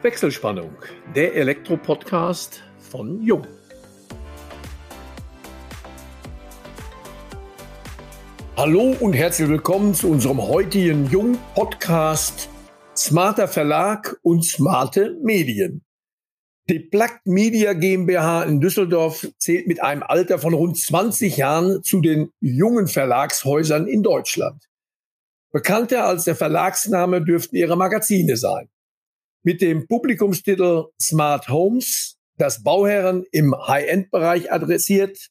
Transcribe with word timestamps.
Wechselspannung, 0.00 0.70
der 1.16 1.34
Elektro-Podcast 1.34 2.62
von 2.78 3.20
Jung. 3.20 3.44
Hallo 8.56 8.94
und 9.00 9.14
herzlich 9.14 9.48
willkommen 9.48 9.94
zu 9.94 10.08
unserem 10.08 10.40
heutigen 10.40 11.10
Jung-Podcast 11.10 12.48
Smarter 12.96 13.48
Verlag 13.48 14.16
und 14.22 14.44
smarte 14.44 15.18
Medien. 15.20 15.84
Die 16.68 16.78
Plugged 16.78 17.26
Media 17.26 17.72
GmbH 17.72 18.44
in 18.44 18.60
Düsseldorf 18.60 19.26
zählt 19.38 19.66
mit 19.66 19.82
einem 19.82 20.04
Alter 20.04 20.38
von 20.38 20.54
rund 20.54 20.78
20 20.78 21.38
Jahren 21.38 21.82
zu 21.82 22.00
den 22.00 22.30
jungen 22.38 22.86
Verlagshäusern 22.86 23.88
in 23.88 24.04
Deutschland. 24.04 24.68
Bekannter 25.50 26.04
als 26.04 26.22
der 26.22 26.36
Verlagsname 26.36 27.20
dürften 27.20 27.56
ihre 27.56 27.76
Magazine 27.76 28.36
sein 28.36 28.68
mit 29.42 29.60
dem 29.60 29.86
Publikumstitel 29.86 30.86
Smart 31.00 31.48
Homes, 31.48 32.16
das 32.36 32.62
Bauherren 32.62 33.24
im 33.32 33.54
High-End-Bereich 33.54 34.52
adressiert, 34.52 35.28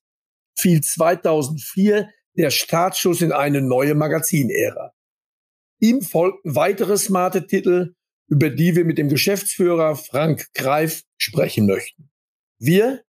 fiel 0.58 0.82
2004 0.82 2.10
der 2.36 2.50
Startschuss 2.52 3.22
in 3.22 3.32
eine 3.32 3.62
neue 3.62 3.96
Magazinära. 3.96 4.92
Ihm 5.80 6.02
folgten 6.02 6.56
weitere 6.56 6.98
smarte 6.98 7.46
Titel, 7.48 7.94
über 8.30 8.50
die 8.50 8.76
wir 8.76 8.86
mit 8.86 8.98
dem 8.98 9.10
Geschäftsführer 9.10 9.96
Frank 9.96 10.48
Greif 10.54 11.04
sprechen 11.18 11.68
möchten. 11.68 12.10
Wir, 12.60 13.04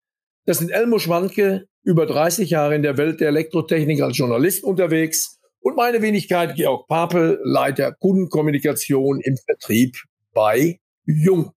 das 0.45 0.59
sind 0.59 0.69
Elmo 0.69 0.99
Schwanke, 0.99 1.67
über 1.83 2.05
30 2.05 2.49
Jahre 2.49 2.75
in 2.75 2.83
der 2.83 2.97
Welt 2.97 3.21
der 3.21 3.29
Elektrotechnik 3.29 4.01
als 4.01 4.17
Journalist 4.17 4.63
unterwegs 4.63 5.39
und 5.59 5.77
meine 5.77 6.01
Wenigkeit 6.01 6.55
Georg 6.55 6.87
Papel, 6.87 7.39
Leiter 7.43 7.93
Kundenkommunikation 7.93 9.21
im 9.21 9.37
Vertrieb 9.37 9.95
bei 10.33 10.79
jung. 11.07 11.51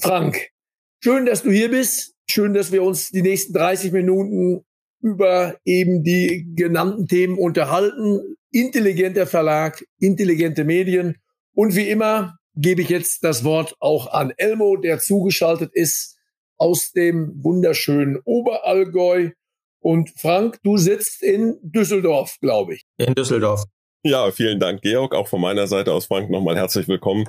Frank, 0.00 0.48
schön, 1.00 1.26
dass 1.26 1.42
du 1.42 1.50
hier 1.50 1.70
bist. 1.70 2.14
Schön, 2.28 2.54
dass 2.54 2.72
wir 2.72 2.82
uns 2.82 3.10
die 3.10 3.22
nächsten 3.22 3.52
30 3.52 3.92
Minuten 3.92 4.64
über 5.00 5.56
eben 5.64 6.02
die 6.02 6.50
genannten 6.56 7.06
Themen 7.06 7.38
unterhalten. 7.38 8.36
Intelligenter 8.50 9.26
Verlag, 9.26 9.84
intelligente 10.00 10.64
Medien. 10.64 11.18
Und 11.54 11.76
wie 11.76 11.88
immer 11.88 12.38
gebe 12.56 12.82
ich 12.82 12.88
jetzt 12.88 13.22
das 13.22 13.44
Wort 13.44 13.76
auch 13.80 14.12
an 14.12 14.32
Elmo, 14.36 14.76
der 14.76 14.98
zugeschaltet 14.98 15.70
ist 15.74 16.16
aus 16.56 16.92
dem 16.92 17.44
wunderschönen 17.44 18.18
Oberallgäu. 18.24 19.30
Und 19.80 20.10
Frank, 20.18 20.58
du 20.62 20.78
sitzt 20.78 21.22
in 21.22 21.58
Düsseldorf, 21.62 22.38
glaube 22.40 22.74
ich. 22.74 22.84
In 22.96 23.14
Düsseldorf. 23.14 23.64
Ja, 24.02 24.30
vielen 24.30 24.58
Dank, 24.58 24.80
Georg. 24.80 25.14
Auch 25.14 25.28
von 25.28 25.42
meiner 25.42 25.66
Seite 25.66 25.92
aus, 25.92 26.06
Frank, 26.06 26.30
nochmal 26.30 26.56
herzlich 26.56 26.88
willkommen 26.88 27.26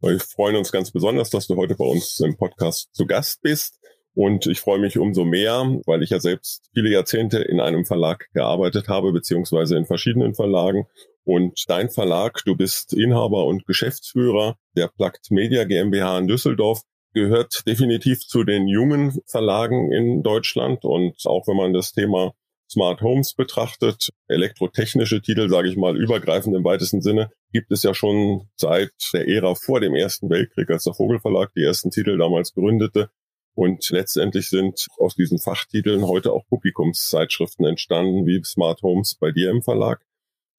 wir 0.00 0.20
freuen 0.20 0.56
uns 0.56 0.72
ganz 0.72 0.90
besonders, 0.90 1.30
dass 1.30 1.46
du 1.46 1.56
heute 1.56 1.74
bei 1.74 1.84
uns 1.84 2.20
im 2.20 2.36
Podcast 2.36 2.88
zu 2.92 3.06
Gast 3.06 3.42
bist. 3.42 3.78
Und 4.14 4.46
ich 4.46 4.60
freue 4.60 4.78
mich 4.78 4.98
umso 4.98 5.24
mehr, 5.24 5.78
weil 5.84 6.02
ich 6.02 6.10
ja 6.10 6.20
selbst 6.20 6.70
viele 6.72 6.90
Jahrzehnte 6.90 7.38
in 7.38 7.60
einem 7.60 7.84
Verlag 7.84 8.28
gearbeitet 8.32 8.88
habe, 8.88 9.12
beziehungsweise 9.12 9.76
in 9.76 9.84
verschiedenen 9.84 10.34
Verlagen. 10.34 10.86
Und 11.24 11.64
dein 11.68 11.90
Verlag, 11.90 12.42
du 12.46 12.56
bist 12.56 12.94
Inhaber 12.94 13.44
und 13.44 13.66
Geschäftsführer 13.66 14.56
der 14.74 14.88
Plugged 14.88 15.30
Media 15.30 15.64
GmbH 15.64 16.18
in 16.18 16.28
Düsseldorf, 16.28 16.80
gehört 17.12 17.66
definitiv 17.66 18.20
zu 18.20 18.44
den 18.44 18.68
jungen 18.68 19.20
Verlagen 19.26 19.92
in 19.92 20.22
Deutschland. 20.22 20.84
Und 20.84 21.16
auch 21.26 21.46
wenn 21.46 21.56
man 21.56 21.74
das 21.74 21.92
Thema 21.92 22.32
Smart 22.76 23.00
Homes 23.00 23.32
betrachtet, 23.32 24.10
elektrotechnische 24.28 25.22
Titel, 25.22 25.48
sage 25.48 25.70
ich 25.70 25.78
mal, 25.78 25.96
übergreifend 25.96 26.54
im 26.54 26.62
weitesten 26.62 27.00
Sinne, 27.00 27.30
gibt 27.50 27.72
es 27.72 27.82
ja 27.82 27.94
schon 27.94 28.50
seit 28.54 28.90
der 29.14 29.26
Ära 29.26 29.54
vor 29.54 29.80
dem 29.80 29.94
Ersten 29.94 30.28
Weltkrieg, 30.28 30.68
als 30.68 30.84
der 30.84 30.92
Vogelverlag 30.92 31.50
die 31.56 31.62
ersten 31.62 31.90
Titel 31.90 32.18
damals 32.18 32.52
gründete. 32.52 33.08
Und 33.54 33.88
letztendlich 33.88 34.50
sind 34.50 34.88
aus 34.98 35.14
diesen 35.14 35.38
Fachtiteln 35.38 36.06
heute 36.06 36.34
auch 36.34 36.46
Publikumszeitschriften 36.50 37.64
entstanden, 37.64 38.26
wie 38.26 38.44
Smart 38.44 38.82
Homes 38.82 39.14
bei 39.18 39.32
dir 39.32 39.48
im 39.48 39.62
Verlag. 39.62 40.04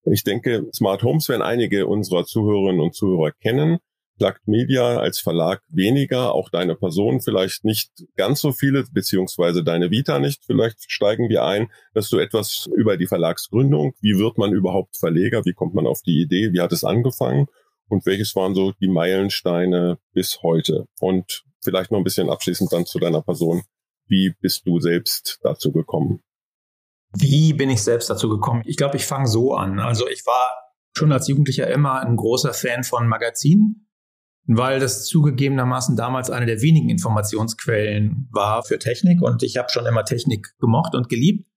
Ich 0.06 0.23
denke, 0.23 0.67
Smart 0.73 1.03
Homes 1.03 1.29
werden 1.29 1.44
einige 1.44 1.85
unserer 1.85 2.25
Zuhörerinnen 2.25 2.81
und 2.81 2.95
Zuhörer 2.95 3.31
kennen. 3.31 3.77
Plugged 4.17 4.47
Media 4.47 4.97
als 4.97 5.19
Verlag 5.19 5.61
weniger, 5.69 6.33
auch 6.33 6.50
deine 6.50 6.75
Person 6.75 7.22
vielleicht 7.22 7.63
nicht 7.63 7.91
ganz 8.16 8.41
so 8.41 8.51
viele, 8.51 8.83
beziehungsweise 8.91 9.63
deine 9.63 9.91
Vita 9.91 10.19
nicht. 10.19 10.44
Vielleicht 10.45 10.91
steigen 10.91 11.29
wir 11.29 11.45
ein, 11.45 11.72
dass 11.94 12.09
du 12.09 12.17
etwas 12.17 12.67
über 12.75 12.97
die 12.97 13.07
Verlagsgründung, 13.07 13.94
wie 14.01 14.17
wird 14.17 14.38
man 14.38 14.53
überhaupt 14.53 14.97
Verleger, 14.97 15.45
wie 15.45 15.53
kommt 15.53 15.75
man 15.75 15.88
auf 15.88 16.01
die 16.01 16.22
Idee, 16.22 16.51
wie 16.51 16.61
hat 16.61 16.72
es 16.72 16.83
angefangen 16.83 17.47
und 17.88 18.06
welches 18.06 18.35
waren 18.35 18.56
so 18.56 18.73
die 18.81 18.89
Meilensteine 18.89 20.00
bis 20.13 20.41
heute? 20.41 20.88
Und 21.00 21.44
vielleicht 21.63 21.91
noch 21.91 22.00
ein 22.00 22.03
bisschen 22.03 22.29
abschließend 22.29 22.72
dann 22.73 22.85
zu 22.85 23.00
deiner 23.00 23.22
Person. 23.22 23.63
Wie 24.07 24.33
bist 24.41 24.66
du 24.66 24.79
selbst 24.79 25.39
dazu 25.44 25.72
gekommen? 25.72 26.22
Wie 27.13 27.53
bin 27.53 27.69
ich 27.69 27.83
selbst 27.83 28.09
dazu 28.09 28.29
gekommen? 28.29 28.63
Ich 28.66 28.77
glaube, 28.77 28.97
ich 28.97 29.06
fange 29.06 29.27
so 29.27 29.53
an. 29.53 29.79
Also 29.79 30.07
ich 30.07 30.25
war 30.25 30.53
schon 30.95 31.11
als 31.11 31.27
Jugendlicher 31.27 31.67
immer 31.67 32.01
ein 32.01 32.16
großer 32.16 32.53
Fan 32.53 32.83
von 32.83 33.07
Magazinen 33.07 33.87
weil 34.47 34.80
das 34.80 35.06
zugegebenermaßen 35.06 35.96
damals 35.97 36.30
eine 36.30 36.46
der 36.46 36.62
wenigen 36.62 36.90
Informationsquellen 36.90 38.30
war 38.31 38.63
für 38.63 38.80
Technik 38.80 39.22
und 39.22 39.44
ich 39.44 39.58
habe 39.58 39.69
schon 39.69 39.85
immer 39.85 40.06
Technik 40.06 40.56
gemocht 40.59 40.96
und 40.96 41.09
geliebt 41.09 41.50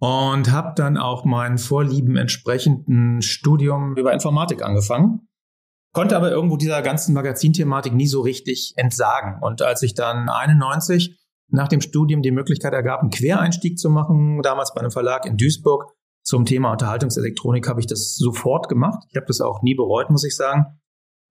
und 0.00 0.50
habe 0.50 0.72
dann 0.74 0.96
auch 0.96 1.24
mein 1.24 1.56
Vorlieben 1.56 2.16
entsprechenden 2.16 3.22
Studium 3.22 3.96
über 3.96 4.12
Informatik 4.12 4.62
angefangen, 4.62 5.28
konnte 5.92 6.16
aber 6.16 6.32
irgendwo 6.32 6.56
dieser 6.56 6.82
ganzen 6.82 7.14
Magazinthematik 7.14 7.94
nie 7.94 8.08
so 8.08 8.22
richtig 8.22 8.74
entsagen 8.76 9.40
und 9.40 9.62
als 9.62 9.82
ich 9.82 9.94
dann 9.94 10.28
91 10.28 11.16
nach 11.52 11.68
dem 11.68 11.80
Studium 11.80 12.22
die 12.22 12.32
Möglichkeit 12.32 12.72
ergab, 12.72 13.00
einen 13.00 13.10
Quereinstieg 13.10 13.78
zu 13.78 13.88
machen, 13.88 14.40
damals 14.42 14.74
bei 14.74 14.80
einem 14.80 14.90
Verlag 14.90 15.26
in 15.26 15.36
Duisburg 15.36 15.84
zum 16.22 16.44
Thema 16.44 16.72
Unterhaltungselektronik, 16.72 17.68
habe 17.68 17.80
ich 17.80 17.86
das 17.86 18.14
sofort 18.14 18.68
gemacht. 18.68 19.02
Ich 19.08 19.16
habe 19.16 19.26
das 19.26 19.40
auch 19.40 19.62
nie 19.62 19.74
bereut, 19.74 20.10
muss 20.10 20.22
ich 20.22 20.36
sagen 20.36 20.79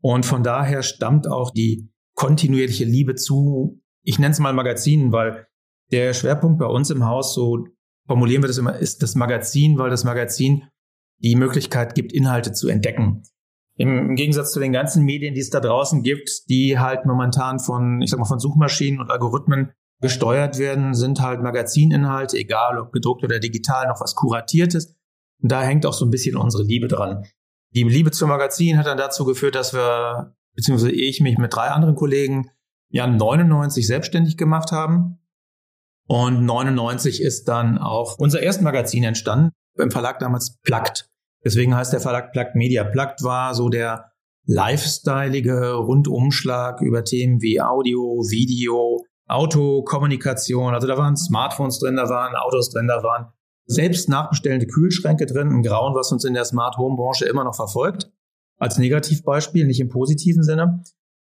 und 0.02 0.26
von 0.26 0.44
daher 0.44 0.84
stammt 0.84 1.28
auch 1.28 1.52
die 1.52 1.90
kontinuierliche 2.16 2.86
Liebe 2.86 3.16
zu, 3.16 3.82
ich 4.04 4.20
nenne 4.20 4.32
es 4.32 4.40
mal 4.40 4.54
Magazinen, 4.54 5.12
weil 5.12 5.48
der 5.92 6.14
Schwerpunkt 6.14 6.60
bei 6.60 6.66
uns 6.66 6.90
im 6.90 7.06
Haus, 7.06 7.34
so 7.34 7.68
formulieren 8.08 8.44
wir 8.44 8.48
das 8.48 8.58
immer, 8.58 8.78
ist 8.78 9.02
das 9.04 9.16
Magazin, 9.16 9.78
weil 9.78 9.90
das 9.90 10.04
Magazin 10.04 10.64
die 11.20 11.36
Möglichkeit 11.36 11.96
gibt, 11.96 12.14
Inhalte 12.14 12.54
zu 12.54 12.68
entdecken. 12.68 13.24
Im, 13.76 14.16
Gegensatz 14.16 14.52
zu 14.52 14.60
den 14.60 14.74
ganzen 14.74 15.06
Medien, 15.06 15.34
die 15.34 15.40
es 15.40 15.50
da 15.50 15.62
draußen 15.62 16.04
gibt, 16.04 16.50
die 16.50 16.80
halt 16.80 17.06
momentan 17.06 17.60
von, 17.60 18.02
ich 18.02 18.10
sag 18.10 18.20
mal, 18.20 18.26
von 18.26 18.40
Suchmaschinen 18.40 19.00
und 19.00 19.10
Algorithmen 19.10 19.72
gesteuert 20.02 20.58
werden, 20.58 20.94
sind 20.94 21.22
halt 21.22 21.42
Magazininhalte, 21.42 22.38
egal 22.38 22.78
ob 22.78 22.92
gedruckt 22.92 23.24
oder 23.24 23.40
digital, 23.40 23.88
noch 23.88 24.02
was 24.02 24.16
Kuratiertes. 24.16 24.98
Und 25.42 25.52
da 25.52 25.62
hängt 25.62 25.86
auch 25.86 25.94
so 25.94 26.06
ein 26.06 26.12
bisschen 26.12 26.36
unsere 26.36 26.64
Liebe 26.64 26.88
dran. 26.88 27.24
Die 27.76 27.84
Liebe 27.84 28.12
zum 28.12 28.30
Magazin 28.30 28.78
hat 28.78 28.88
dann 28.88 28.98
dazu 28.98 29.26
geführt, 29.26 29.56
dass 29.56 29.74
wir, 29.74 30.36
beziehungsweise 30.56 30.92
ich 30.92 31.22
mich 31.22 31.38
mit 31.38 31.54
drei 31.54 31.68
anderen 31.70 31.96
Kollegen 31.96 32.50
ja 32.90 33.06
99 33.06 33.86
selbstständig 33.86 34.38
gemacht 34.38 34.72
haben. 34.72 35.20
Und 36.08 36.44
99 36.44 37.22
ist 37.22 37.48
dann 37.48 37.78
auch 37.78 38.18
unser 38.18 38.42
erstes 38.42 38.64
Magazin 38.64 39.04
entstanden, 39.04 39.52
im 39.78 39.92
Verlag 39.92 40.18
damals 40.20 40.58
Plugged. 40.64 41.08
Deswegen 41.46 41.76
heißt 41.76 41.94
der 41.94 42.00
Verlag 42.00 42.32
Plugged 42.32 42.56
Media. 42.56 42.84
Plugged 42.84 43.24
war 43.24 43.54
so 43.54 43.70
der 43.70 44.12
lifestyleige 44.46 45.74
Rundumschlag 45.74 46.82
über 46.82 47.04
Themen 47.04 47.42
wie 47.42 47.62
Audio, 47.62 48.24
Video, 48.28 49.06
Auto, 49.28 49.84
Kommunikation. 49.84 50.74
Also 50.74 50.88
da 50.88 50.98
waren 50.98 51.16
Smartphones 51.16 51.78
drin, 51.78 51.96
da 51.96 52.10
waren 52.10 52.36
Autos 52.36 52.72
drin, 52.72 52.88
da 52.88 53.04
waren 53.04 53.32
selbst 53.70 54.10
nachbestellende 54.10 54.66
Kühlschränke 54.66 55.28
drin, 55.28 55.50
ein 55.50 55.62
Grauen, 55.62 55.94
was 55.94 56.12
uns 56.12 56.26
in 56.26 56.34
der 56.34 56.44
Smart 56.44 56.78
Home 56.78 56.96
Branche 56.98 57.26
immer 57.26 57.44
noch 57.44 57.56
verfolgt. 57.56 58.12
Als 58.58 58.80
Negativbeispiel, 58.80 59.66
nicht 59.66 59.80
im 59.80 59.90
positiven 59.90 60.44
Sinne. 60.44 60.84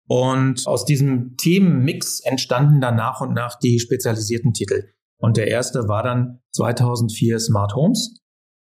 Und 0.07 0.67
aus 0.67 0.83
diesem 0.83 1.37
Themenmix 1.37 2.19
entstanden 2.21 2.81
dann 2.81 2.95
nach 2.95 3.21
und 3.21 3.33
nach 3.33 3.57
die 3.59 3.79
spezialisierten 3.79 4.51
Titel. 4.51 4.89
Und 5.17 5.37
der 5.37 5.47
erste 5.47 5.87
war 5.87 6.03
dann 6.03 6.41
2004 6.53 7.39
Smart 7.39 7.75
Homes, 7.75 8.19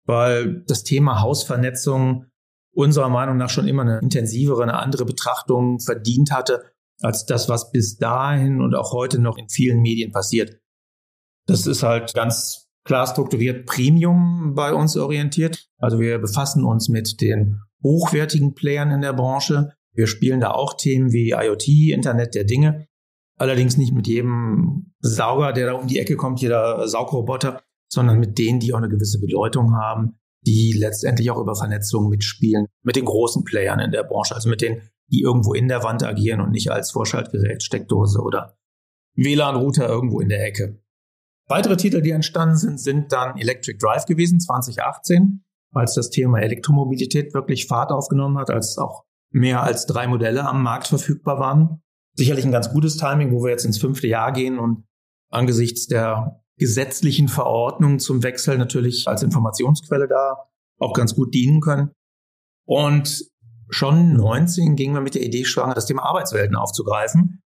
weil 0.07 0.65
das 0.67 0.83
Thema 0.83 1.21
Hausvernetzung 1.21 2.25
unserer 2.73 3.11
Meinung 3.11 3.37
nach 3.37 3.51
schon 3.51 3.69
immer 3.69 3.83
eine 3.83 3.99
intensivere, 3.99 4.63
eine 4.63 4.79
andere 4.79 5.05
Betrachtung 5.05 5.81
verdient 5.81 6.33
hatte, 6.33 6.65
als 7.03 7.27
das, 7.27 7.49
was 7.49 7.71
bis 7.71 7.99
dahin 7.99 8.61
und 8.61 8.75
auch 8.75 8.93
heute 8.93 9.21
noch 9.21 9.37
in 9.37 9.49
vielen 9.51 9.81
Medien 9.81 10.13
passiert. 10.13 10.59
Das 11.47 11.67
ist 11.67 11.83
halt 11.83 12.15
ganz 12.15 12.70
klar 12.85 13.07
strukturiert 13.07 13.67
Premium 13.67 14.55
bei 14.55 14.73
uns 14.73 14.97
orientiert. 14.97 15.69
Also 15.79 15.99
wir 16.01 16.19
befassen 16.19 16.65
uns 16.65 16.89
mit 16.89 17.21
den 17.21 17.61
hochwertigen 17.83 18.55
Playern 18.55 18.91
in 18.91 19.01
der 19.01 19.13
Branche. 19.13 19.73
Wir 19.95 20.07
spielen 20.07 20.41
da 20.41 20.53
auch 20.53 20.75
Themen 20.75 21.13
wie 21.13 21.31
IoT, 21.31 21.69
Internet 21.93 22.35
der 22.35 22.45
Dinge. 22.45 22.87
Allerdings 23.37 23.77
nicht 23.77 23.93
mit 23.93 24.07
jedem 24.07 24.93
Sauger, 25.01 25.53
der 25.53 25.67
da 25.67 25.73
um 25.73 25.87
die 25.87 25.99
Ecke 25.99 26.17
kommt, 26.17 26.41
jeder 26.41 26.87
Saugroboter, 26.87 27.63
sondern 27.91 28.19
mit 28.19 28.39
denen, 28.39 28.61
die 28.61 28.73
auch 28.75 28.79
eine 28.79 28.89
gewisse 28.89 29.19
Bedeutung 29.19 29.75
haben, 29.75 30.19
die 30.47 30.75
letztendlich 30.79 31.31
auch 31.31 31.41
über 31.41 31.55
Vernetzung 31.55 32.09
mitspielen, 32.09 32.67
mit 32.83 32.97
den 32.97 33.07
großen 33.07 33.45
Playern 33.45 33.81
in 33.81 33.93
der 33.93 34.05
Branche, 34.05 34.35
also 34.35 34.49
mit 34.49 34.61
den 34.61 34.83
die 35.11 35.23
irgendwo 35.23 35.55
in 35.55 35.69
der 35.69 35.83
Wand 35.83 36.03
agieren 36.05 36.41
und 36.41 36.51
nicht 36.51 36.71
als 36.71 36.91
Vorschaltgerät, 36.93 37.63
Steckdose 37.63 38.21
oder 38.21 38.57
WLAN-Router 39.17 39.89
irgendwo 39.89 40.21
in 40.21 40.29
der 40.29 40.45
Ecke. 40.47 40.81
Weitere 41.51 41.77
Titel, 41.77 42.01
die 42.01 42.13
entstanden 42.13 42.57
sind, 42.57 42.79
sind 42.81 43.11
dann 43.11 43.37
Electric 43.37 43.77
Drive 43.79 44.07
gewesen, 44.07 44.39
2018, 44.39 45.43
als 45.73 45.95
das 45.95 46.11
Thema 46.11 46.39
Elektromobilität 46.39 47.35
wirklich 47.35 47.67
Fahrt 47.67 47.91
aufgenommen 47.91 48.39
hat, 48.39 48.51
als 48.51 48.79
auch 48.79 49.03
mehr 49.33 49.65
als 49.65 49.87
drei 49.87 50.07
Modelle 50.07 50.47
am 50.47 50.63
Markt 50.63 50.87
verfügbar 50.87 51.41
waren. 51.41 51.83
Sicherlich 52.15 52.45
ein 52.45 52.53
ganz 52.53 52.71
gutes 52.71 52.99
Timing, 52.99 53.33
wo 53.33 53.43
wir 53.43 53.51
jetzt 53.51 53.65
ins 53.65 53.79
fünfte 53.79 54.07
Jahr 54.07 54.31
gehen 54.31 54.61
und 54.61 54.85
angesichts 55.29 55.89
der 55.89 56.41
gesetzlichen 56.57 57.27
Verordnung 57.27 57.99
zum 57.99 58.23
Wechsel 58.23 58.57
natürlich 58.57 59.09
als 59.09 59.25
Informationsquelle 59.25 60.07
da 60.07 60.49
auch 60.79 60.93
ganz 60.93 61.17
gut 61.17 61.35
dienen 61.35 61.61
können. 61.61 61.91
Und 62.65 63.25
schon 63.71 64.13
19 64.13 64.77
gingen 64.77 64.95
wir 64.95 65.01
mit 65.01 65.17
der 65.17 65.23
Idee 65.25 65.45
schwanger, 65.45 65.75
das 65.75 65.87
Thema 65.87 66.05
Arbeitswelten 66.05 66.55
aufzugreifen, 66.55 67.43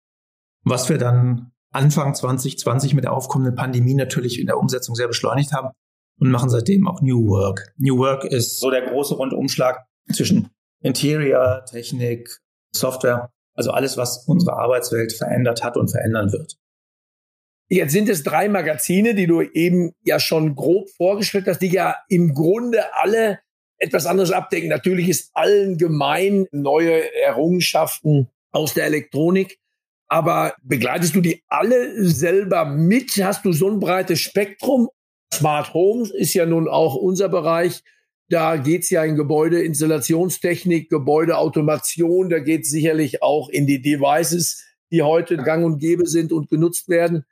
was 0.62 0.88
wir 0.88 0.98
dann 0.98 1.50
Anfang 1.70 2.14
2020 2.14 2.94
mit 2.94 3.04
der 3.04 3.12
aufkommenden 3.12 3.54
Pandemie 3.54 3.94
natürlich 3.94 4.40
in 4.40 4.46
der 4.46 4.58
Umsetzung 4.58 4.94
sehr 4.94 5.08
beschleunigt 5.08 5.52
haben 5.52 5.70
und 6.18 6.30
machen 6.30 6.50
seitdem 6.50 6.86
auch 6.88 7.02
New 7.02 7.28
Work. 7.28 7.72
New 7.76 7.98
Work 7.98 8.24
ist 8.24 8.58
so 8.58 8.70
der 8.70 8.82
große 8.82 9.14
Rundumschlag 9.14 9.84
zwischen 10.12 10.50
Interior, 10.80 11.64
Technik, 11.66 12.28
Software, 12.74 13.30
also 13.54 13.70
alles, 13.70 13.96
was 13.96 14.24
unsere 14.26 14.56
Arbeitswelt 14.56 15.12
verändert 15.12 15.62
hat 15.62 15.76
und 15.76 15.90
verändern 15.90 16.32
wird. 16.32 16.56
Jetzt 17.68 17.92
sind 17.92 18.08
es 18.08 18.22
drei 18.22 18.48
Magazine, 18.48 19.14
die 19.14 19.26
du 19.26 19.42
eben 19.42 19.92
ja 20.02 20.18
schon 20.18 20.54
grob 20.54 20.88
vorgestellt 20.96 21.46
hast, 21.48 21.60
die 21.60 21.68
ja 21.68 21.96
im 22.08 22.32
Grunde 22.32 22.94
alle 22.94 23.40
etwas 23.78 24.06
anderes 24.06 24.32
abdecken. 24.32 24.68
Natürlich 24.68 25.08
ist 25.08 25.30
allen 25.34 25.76
gemein 25.76 26.46
neue 26.50 27.14
Errungenschaften 27.14 28.30
aus 28.52 28.74
der 28.74 28.86
Elektronik. 28.86 29.58
Aber 30.08 30.55
begleitest 30.62 31.14
du 31.14 31.20
die 31.20 31.43
alle 31.49 32.05
selber 32.05 32.64
mit? 32.64 33.12
Hast 33.22 33.44
du 33.44 33.52
so 33.52 33.70
ein 33.70 33.78
breites 33.78 34.20
Spektrum? 34.20 34.88
Smart 35.32 35.75
Homes 35.75 36.10
ist 36.10 36.32
ja 36.32 36.46
nun 36.46 36.66
auch 36.66 36.94
unser 36.94 37.28
Bereich. 37.28 37.82
Da 38.31 38.56
geht's 38.56 38.90
ja 38.90 39.05
in 39.05 39.16
Gebäudeinstallationstechnik, 39.16 40.88
Gebäudeautomation. 40.88 42.31
Da 42.31 42.38
geht's 42.38 42.70
sicherlich 42.70 43.22
auch 43.22 43.50
in 43.50 43.66
die 43.66 43.82
Devices, 43.82 44.64
die 44.90 45.02
heute 45.02 45.37
gang 45.37 45.64
und 45.64 45.78
gäbe 45.78 46.06
sind 46.06 46.32
und 46.32 46.49
genutzt 46.49 46.88
werden. 46.88 47.25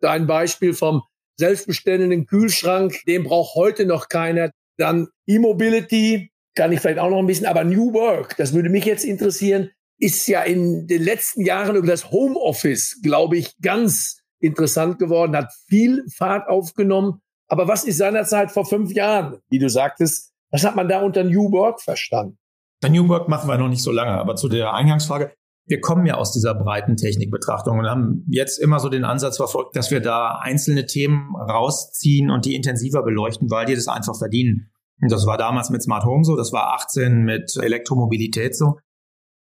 Dein 0.00 0.26
Beispiel 0.26 0.72
vom 0.72 1.02
selbstbestellenden 1.36 2.26
Kühlschrank, 2.26 3.00
den 3.06 3.24
braucht 3.24 3.56
heute 3.56 3.86
noch 3.86 4.08
keiner. 4.08 4.50
Dann 4.76 5.08
E-Mobility, 5.26 6.30
kann 6.54 6.72
ich 6.72 6.80
vielleicht 6.80 6.98
auch 6.98 7.10
noch 7.10 7.18
ein 7.18 7.26
bisschen, 7.26 7.46
aber 7.46 7.64
New 7.64 7.92
Work, 7.92 8.36
das 8.36 8.52
würde 8.52 8.70
mich 8.70 8.84
jetzt 8.84 9.04
interessieren 9.04 9.70
ist 10.00 10.26
ja 10.26 10.42
in 10.42 10.86
den 10.86 11.02
letzten 11.02 11.44
Jahren 11.44 11.76
über 11.76 11.86
das 11.86 12.10
Homeoffice, 12.10 13.00
glaube 13.02 13.36
ich, 13.36 13.56
ganz 13.60 14.22
interessant 14.40 14.98
geworden, 14.98 15.36
hat 15.36 15.52
viel 15.68 16.04
Fahrt 16.16 16.48
aufgenommen. 16.48 17.20
Aber 17.48 17.68
was 17.68 17.84
ist 17.84 17.98
seinerzeit 17.98 18.50
vor 18.50 18.64
fünf 18.64 18.92
Jahren, 18.92 19.38
wie 19.50 19.58
du 19.58 19.68
sagtest, 19.68 20.32
was 20.50 20.64
hat 20.64 20.74
man 20.74 20.88
da 20.88 21.02
unter 21.02 21.22
New 21.22 21.52
Work 21.52 21.82
verstanden? 21.82 22.38
Der 22.82 22.90
New 22.90 23.08
Work 23.08 23.28
machen 23.28 23.48
wir 23.48 23.58
noch 23.58 23.68
nicht 23.68 23.82
so 23.82 23.92
lange, 23.92 24.12
aber 24.12 24.36
zu 24.36 24.48
der 24.48 24.72
Eingangsfrage. 24.72 25.32
Wir 25.66 25.80
kommen 25.80 26.06
ja 26.06 26.14
aus 26.14 26.32
dieser 26.32 26.54
breiten 26.54 26.96
Technikbetrachtung 26.96 27.78
und 27.78 27.86
haben 27.86 28.24
jetzt 28.28 28.58
immer 28.58 28.80
so 28.80 28.88
den 28.88 29.04
Ansatz 29.04 29.36
verfolgt, 29.36 29.76
dass 29.76 29.90
wir 29.90 30.00
da 30.00 30.38
einzelne 30.40 30.86
Themen 30.86 31.36
rausziehen 31.36 32.30
und 32.30 32.46
die 32.46 32.54
intensiver 32.54 33.02
beleuchten, 33.02 33.50
weil 33.50 33.66
die 33.66 33.74
das 33.74 33.86
einfach 33.86 34.16
verdienen. 34.16 34.70
Und 35.02 35.12
das 35.12 35.26
war 35.26 35.36
damals 35.36 35.70
mit 35.70 35.82
Smart 35.82 36.04
Home 36.04 36.24
so, 36.24 36.36
das 36.36 36.52
war 36.52 36.74
18 36.74 37.22
mit 37.22 37.56
Elektromobilität 37.56 38.56
so. 38.56 38.78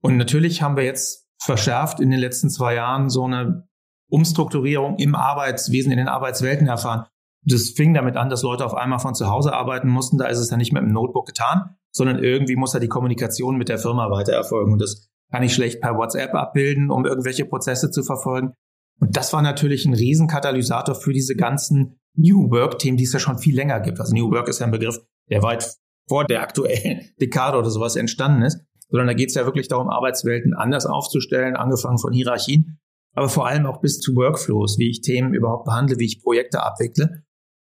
Und 0.03 0.17
natürlich 0.17 0.61
haben 0.61 0.75
wir 0.75 0.83
jetzt 0.83 1.27
verschärft 1.41 1.99
in 1.99 2.11
den 2.11 2.19
letzten 2.19 2.49
zwei 2.49 2.75
Jahren 2.75 3.09
so 3.09 3.23
eine 3.23 3.67
Umstrukturierung 4.09 4.97
im 4.97 5.15
Arbeitswesen, 5.15 5.91
in 5.91 5.97
den 5.97 6.09
Arbeitswelten 6.09 6.67
erfahren. 6.67 7.05
Das 7.45 7.71
fing 7.71 7.93
damit 7.93 8.17
an, 8.17 8.29
dass 8.29 8.43
Leute 8.43 8.65
auf 8.65 8.75
einmal 8.75 8.99
von 8.99 9.15
zu 9.15 9.27
Hause 9.27 9.53
arbeiten 9.53 9.89
mussten. 9.89 10.17
Da 10.17 10.27
ist 10.27 10.39
es 10.39 10.49
ja 10.49 10.57
nicht 10.57 10.73
mit 10.73 10.83
dem 10.83 10.91
Notebook 10.91 11.25
getan, 11.25 11.75
sondern 11.91 12.21
irgendwie 12.21 12.55
muss 12.55 12.73
ja 12.73 12.79
die 12.79 12.89
Kommunikation 12.89 13.57
mit 13.57 13.69
der 13.69 13.79
Firma 13.79 14.11
weiter 14.11 14.33
erfolgen. 14.33 14.73
Und 14.73 14.81
das 14.81 15.09
kann 15.31 15.43
ich 15.43 15.53
schlecht 15.53 15.81
per 15.81 15.95
WhatsApp 15.95 16.33
abbilden, 16.35 16.91
um 16.91 17.05
irgendwelche 17.05 17.45
Prozesse 17.45 17.89
zu 17.89 18.03
verfolgen. 18.03 18.53
Und 18.99 19.15
das 19.15 19.33
war 19.33 19.41
natürlich 19.41 19.85
ein 19.85 19.93
Riesenkatalysator 19.93 20.95
für 20.95 21.13
diese 21.13 21.35
ganzen 21.35 21.99
New 22.15 22.51
Work-Themen, 22.51 22.97
die 22.97 23.05
es 23.05 23.13
ja 23.13 23.19
schon 23.19 23.39
viel 23.39 23.55
länger 23.55 23.79
gibt. 23.79 23.99
Also 23.99 24.13
New 24.13 24.29
Work 24.31 24.47
ist 24.49 24.59
ja 24.59 24.65
ein 24.65 24.71
Begriff, 24.71 24.99
der 25.29 25.41
weit 25.41 25.77
vor 26.07 26.25
der 26.25 26.41
aktuellen 26.41 27.09
Dekade 27.21 27.57
oder 27.57 27.69
sowas 27.69 27.95
entstanden 27.95 28.43
ist 28.43 28.59
sondern 28.93 29.07
da 29.07 29.15
geht 29.15 29.29
es 29.29 29.35
ja 29.35 29.45
wirklich 29.45 29.67
darum, 29.67 29.89
Arbeitswelten 29.89 30.53
anders 30.53 30.85
aufzustellen, 30.85 31.55
angefangen 31.55 31.97
von 31.97 32.13
Hierarchien, 32.13 32.77
aber 33.15 33.27
vor 33.27 33.47
allem 33.47 33.65
auch 33.65 33.81
bis 33.81 33.99
zu 33.99 34.15
Workflows, 34.15 34.77
wie 34.77 34.87
ich 34.87 35.01
Themen 35.01 35.33
überhaupt 35.33 35.65
behandle, 35.65 35.97
wie 35.97 36.05
ich 36.05 36.21
Projekte 36.21 36.61
abwickle. 36.61 37.23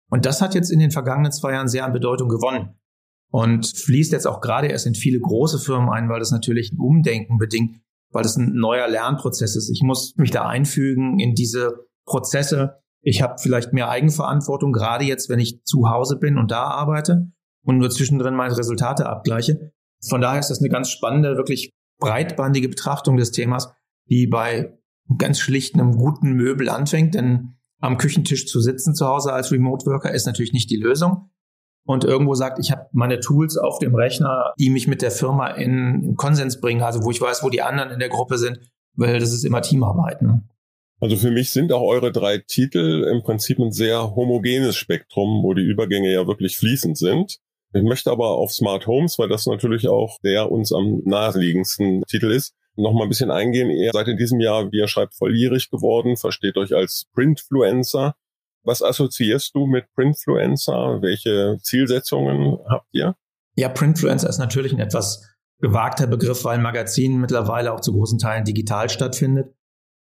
Und 0.09 0.25
das 0.25 0.41
hat 0.41 0.55
jetzt 0.55 0.71
in 0.71 0.79
den 0.79 0.89
vergangenen 0.89 1.31
zwei 1.31 1.51
Jahren 1.53 1.67
sehr 1.67 1.85
an 1.85 1.93
Bedeutung 1.93 2.29
gewonnen 2.29 2.79
und 3.29 3.67
fließt 3.67 4.11
jetzt 4.11 4.25
auch 4.25 4.41
gerade 4.41 4.69
erst 4.69 4.87
in 4.87 4.95
viele 4.95 5.19
große 5.19 5.59
Firmen 5.59 5.89
ein, 5.89 6.09
weil 6.09 6.17
das 6.17 6.31
natürlich 6.31 6.71
ein 6.71 6.79
Umdenken 6.79 7.37
bedingt, 7.37 7.79
weil 8.11 8.23
das 8.23 8.35
ein 8.35 8.55
neuer 8.55 8.87
Lernprozess 8.87 9.55
ist. 9.55 9.69
Ich 9.69 9.83
muss 9.83 10.15
mich 10.17 10.31
da 10.31 10.47
einfügen 10.47 11.19
in 11.19 11.35
diese 11.35 11.85
Prozesse. 12.05 12.79
Ich 13.01 13.21
habe 13.21 13.35
vielleicht 13.39 13.71
mehr 13.71 13.89
Eigenverantwortung, 13.89 14.71
gerade 14.71 15.05
jetzt, 15.05 15.29
wenn 15.29 15.37
ich 15.37 15.63
zu 15.63 15.91
Hause 15.91 16.17
bin 16.17 16.39
und 16.39 16.49
da 16.49 16.63
arbeite 16.63 17.27
und 17.63 17.77
nur 17.77 17.91
zwischendrin 17.91 18.33
meine 18.33 18.57
Resultate 18.57 19.05
abgleiche. 19.05 19.73
Von 20.07 20.21
daher 20.21 20.39
ist 20.39 20.49
das 20.49 20.59
eine 20.59 20.69
ganz 20.69 20.89
spannende, 20.89 21.37
wirklich 21.37 21.71
breitbandige 21.99 22.69
Betrachtung 22.69 23.17
des 23.17 23.31
Themas, 23.31 23.73
die 24.09 24.27
bei 24.27 24.77
ganz 25.17 25.39
schlicht 25.39 25.73
einem 25.73 25.97
guten 25.97 26.33
Möbel 26.33 26.69
anfängt, 26.69 27.15
denn 27.15 27.55
am 27.79 27.97
Küchentisch 27.97 28.47
zu 28.47 28.59
sitzen 28.61 28.93
zu 28.93 29.07
Hause 29.07 29.33
als 29.33 29.51
Remote 29.51 29.85
Worker 29.85 30.13
ist 30.13 30.25
natürlich 30.25 30.53
nicht 30.53 30.69
die 30.69 30.77
Lösung. 30.77 31.29
Und 31.85 32.03
irgendwo 32.03 32.35
sagt, 32.35 32.59
ich 32.59 32.71
habe 32.71 32.87
meine 32.91 33.19
Tools 33.19 33.57
auf 33.57 33.79
dem 33.79 33.95
Rechner, 33.95 34.53
die 34.59 34.69
mich 34.69 34.87
mit 34.87 35.01
der 35.01 35.11
Firma 35.11 35.47
in, 35.47 36.03
in 36.03 36.15
Konsens 36.15 36.59
bringen, 36.59 36.83
also 36.83 37.03
wo 37.03 37.09
ich 37.09 37.19
weiß, 37.19 37.41
wo 37.41 37.49
die 37.49 37.61
anderen 37.61 37.89
in 37.89 37.99
der 37.99 38.09
Gruppe 38.09 38.37
sind, 38.37 38.59
weil 38.93 39.19
das 39.19 39.33
ist 39.33 39.43
immer 39.43 39.61
Teamarbeiten. 39.61 40.49
Also 40.99 41.15
für 41.15 41.31
mich 41.31 41.51
sind 41.51 41.71
auch 41.71 41.81
eure 41.81 42.11
drei 42.11 42.39
Titel 42.39 43.07
im 43.09 43.23
Prinzip 43.23 43.57
ein 43.59 43.71
sehr 43.71 44.15
homogenes 44.15 44.75
Spektrum, 44.75 45.41
wo 45.43 45.53
die 45.53 45.63
Übergänge 45.63 46.11
ja 46.11 46.27
wirklich 46.27 46.57
fließend 46.57 46.97
sind. 46.97 47.39
Ich 47.73 47.83
möchte 47.83 48.11
aber 48.11 48.29
auf 48.29 48.51
Smart 48.51 48.87
Homes, 48.87 49.19
weil 49.19 49.29
das 49.29 49.45
natürlich 49.45 49.87
auch 49.87 50.17
der 50.23 50.51
uns 50.51 50.73
am 50.73 51.01
naheliegendsten 51.05 52.03
Titel 52.07 52.31
ist, 52.31 52.55
noch 52.75 52.93
mal 52.93 53.03
ein 53.03 53.09
bisschen 53.09 53.29
eingehen. 53.29 53.69
Ihr 53.69 53.91
seid 53.93 54.07
in 54.07 54.17
diesem 54.17 54.39
Jahr, 54.39 54.71
wie 54.71 54.77
ihr 54.77 54.87
schreibt, 54.87 55.15
volljährig 55.15 55.69
geworden, 55.69 56.17
versteht 56.17 56.57
euch 56.57 56.73
als 56.73 57.05
Printfluencer. 57.13 58.15
Was 58.63 58.81
assoziierst 58.81 59.55
du 59.55 59.67
mit 59.67 59.85
Printfluencer? 59.93 61.01
Welche 61.01 61.57
Zielsetzungen 61.61 62.57
habt 62.67 62.87
ihr? 62.91 63.15
Ja, 63.55 63.69
Printfluencer 63.69 64.29
ist 64.29 64.39
natürlich 64.39 64.73
ein 64.73 64.79
etwas 64.79 65.23
gewagter 65.59 66.07
Begriff, 66.07 66.45
weil 66.45 66.57
ein 66.57 66.63
Magazin 66.63 67.19
mittlerweile 67.19 67.73
auch 67.73 67.81
zu 67.81 67.93
großen 67.93 68.17
Teilen 68.17 68.45
digital 68.45 68.89
stattfindet. 68.89 69.53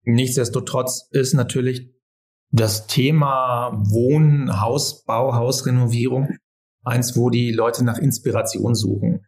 Nichtsdestotrotz 0.05 1.09
ist 1.11 1.35
natürlich 1.35 1.91
das 2.51 2.87
Thema 2.87 3.73
Wohnen, 3.91 4.61
Hausbau, 4.61 5.35
Hausrenovierung 5.35 6.39
eins, 6.89 7.17
wo 7.17 7.31
die 7.31 7.53
Leute 7.53 7.85
nach 7.85 7.99
Inspiration 7.99 8.75
suchen. 8.75 9.27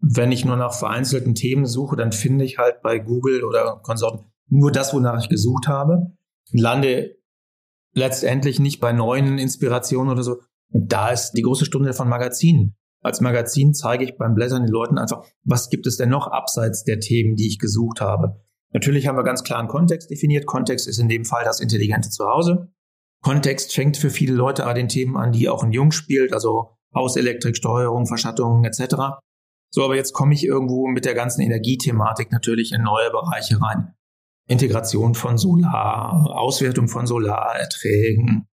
Wenn 0.00 0.30
ich 0.30 0.44
nur 0.44 0.56
nach 0.56 0.74
vereinzelten 0.74 1.34
Themen 1.34 1.66
suche, 1.66 1.96
dann 1.96 2.12
finde 2.12 2.44
ich 2.44 2.58
halt 2.58 2.82
bei 2.82 2.98
Google 2.98 3.42
oder 3.42 3.80
Konsorten 3.82 4.26
nur 4.50 4.72
das, 4.72 4.94
wonach 4.94 5.20
ich 5.20 5.28
gesucht 5.28 5.68
habe, 5.68 6.12
lande 6.52 7.16
letztendlich 7.94 8.60
nicht 8.60 8.80
bei 8.80 8.92
neuen 8.92 9.38
Inspirationen 9.38 10.12
oder 10.12 10.22
so. 10.22 10.40
Und 10.70 10.92
da 10.92 11.10
ist 11.10 11.32
die 11.32 11.42
große 11.42 11.64
Stunde 11.64 11.92
von 11.92 12.08
Magazinen. 12.08 12.76
Als 13.02 13.20
Magazin 13.20 13.74
zeige 13.74 14.04
ich 14.04 14.16
beim 14.16 14.34
Blättern 14.34 14.64
den 14.64 14.72
Leuten 14.72 14.98
einfach, 14.98 15.24
was 15.44 15.70
gibt 15.70 15.86
es 15.86 15.96
denn 15.96 16.08
noch 16.08 16.26
abseits 16.26 16.84
der 16.84 17.00
Themen, 17.00 17.36
die 17.36 17.46
ich 17.46 17.58
gesucht 17.58 18.00
habe. 18.00 18.40
Natürlich 18.72 19.06
haben 19.06 19.16
wir 19.16 19.24
ganz 19.24 19.44
klaren 19.44 19.68
Kontext 19.68 20.10
definiert. 20.10 20.46
Kontext 20.46 20.86
ist 20.88 20.98
in 20.98 21.08
dem 21.08 21.24
Fall 21.24 21.44
das 21.44 21.60
intelligente 21.60 22.10
Zuhause. 22.10 22.68
Kontext 23.22 23.72
fängt 23.74 23.96
für 23.96 24.10
viele 24.10 24.34
Leute 24.34 24.66
an 24.66 24.74
den 24.74 24.88
Themen 24.88 25.16
an, 25.16 25.32
die 25.32 25.48
auch 25.48 25.62
ein 25.62 25.72
Jung 25.72 25.90
spielt, 25.90 26.32
also 26.32 26.77
Hauselektrik, 26.94 27.56
Steuerung, 27.56 28.06
Verschattung 28.06 28.64
etc. 28.64 29.20
So, 29.70 29.84
aber 29.84 29.96
jetzt 29.96 30.12
komme 30.12 30.34
ich 30.34 30.44
irgendwo 30.44 30.86
mit 30.86 31.04
der 31.04 31.14
ganzen 31.14 31.42
Energiethematik 31.42 32.32
natürlich 32.32 32.72
in 32.72 32.82
neue 32.82 33.10
Bereiche 33.10 33.60
rein. 33.60 33.94
Integration 34.48 35.14
von 35.14 35.36
Solar, 35.36 36.26
Auswertung 36.30 36.88
von 36.88 37.06
Solarerträgen, 37.06 38.48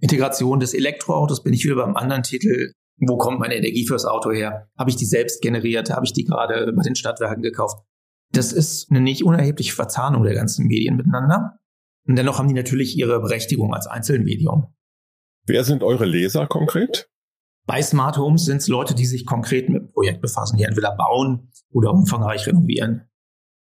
Integration 0.00 0.60
des 0.60 0.72
Elektroautos, 0.72 1.42
bin 1.42 1.52
ich 1.52 1.64
wieder 1.64 1.76
beim 1.76 1.96
anderen 1.96 2.22
Titel. 2.22 2.72
Wo 2.98 3.18
kommt 3.18 3.38
meine 3.38 3.56
Energie 3.56 3.86
fürs 3.86 4.06
Auto 4.06 4.30
her? 4.30 4.70
Habe 4.78 4.88
ich 4.88 4.96
die 4.96 5.04
selbst 5.04 5.42
generiert? 5.42 5.90
Habe 5.90 6.06
ich 6.06 6.14
die 6.14 6.24
gerade 6.24 6.72
bei 6.72 6.82
den 6.82 6.94
Stadtwerken 6.94 7.42
gekauft? 7.42 7.84
Das 8.32 8.52
ist 8.52 8.90
eine 8.90 9.00
nicht 9.00 9.24
unerhebliche 9.24 9.74
Verzahnung 9.74 10.24
der 10.24 10.34
ganzen 10.34 10.66
Medien 10.66 10.96
miteinander. 10.96 11.58
Und 12.08 12.16
dennoch 12.16 12.38
haben 12.38 12.48
die 12.48 12.54
natürlich 12.54 12.96
ihre 12.96 13.20
Berechtigung 13.20 13.74
als 13.74 13.86
Einzelmedium. 13.86 14.74
Wer 15.46 15.64
sind 15.64 15.82
eure 15.82 16.06
Leser 16.06 16.46
konkret? 16.46 17.10
Bei 17.66 17.82
Smart 17.82 18.16
Homes 18.16 18.44
sind 18.44 18.58
es 18.58 18.68
Leute, 18.68 18.94
die 18.94 19.06
sich 19.06 19.26
konkret 19.26 19.68
mit 19.68 19.82
dem 19.82 19.92
Projekt 19.92 20.20
befassen, 20.22 20.56
die 20.56 20.64
entweder 20.64 20.96
bauen 20.96 21.50
oder 21.72 21.92
umfangreich 21.92 22.46
renovieren. 22.46 23.08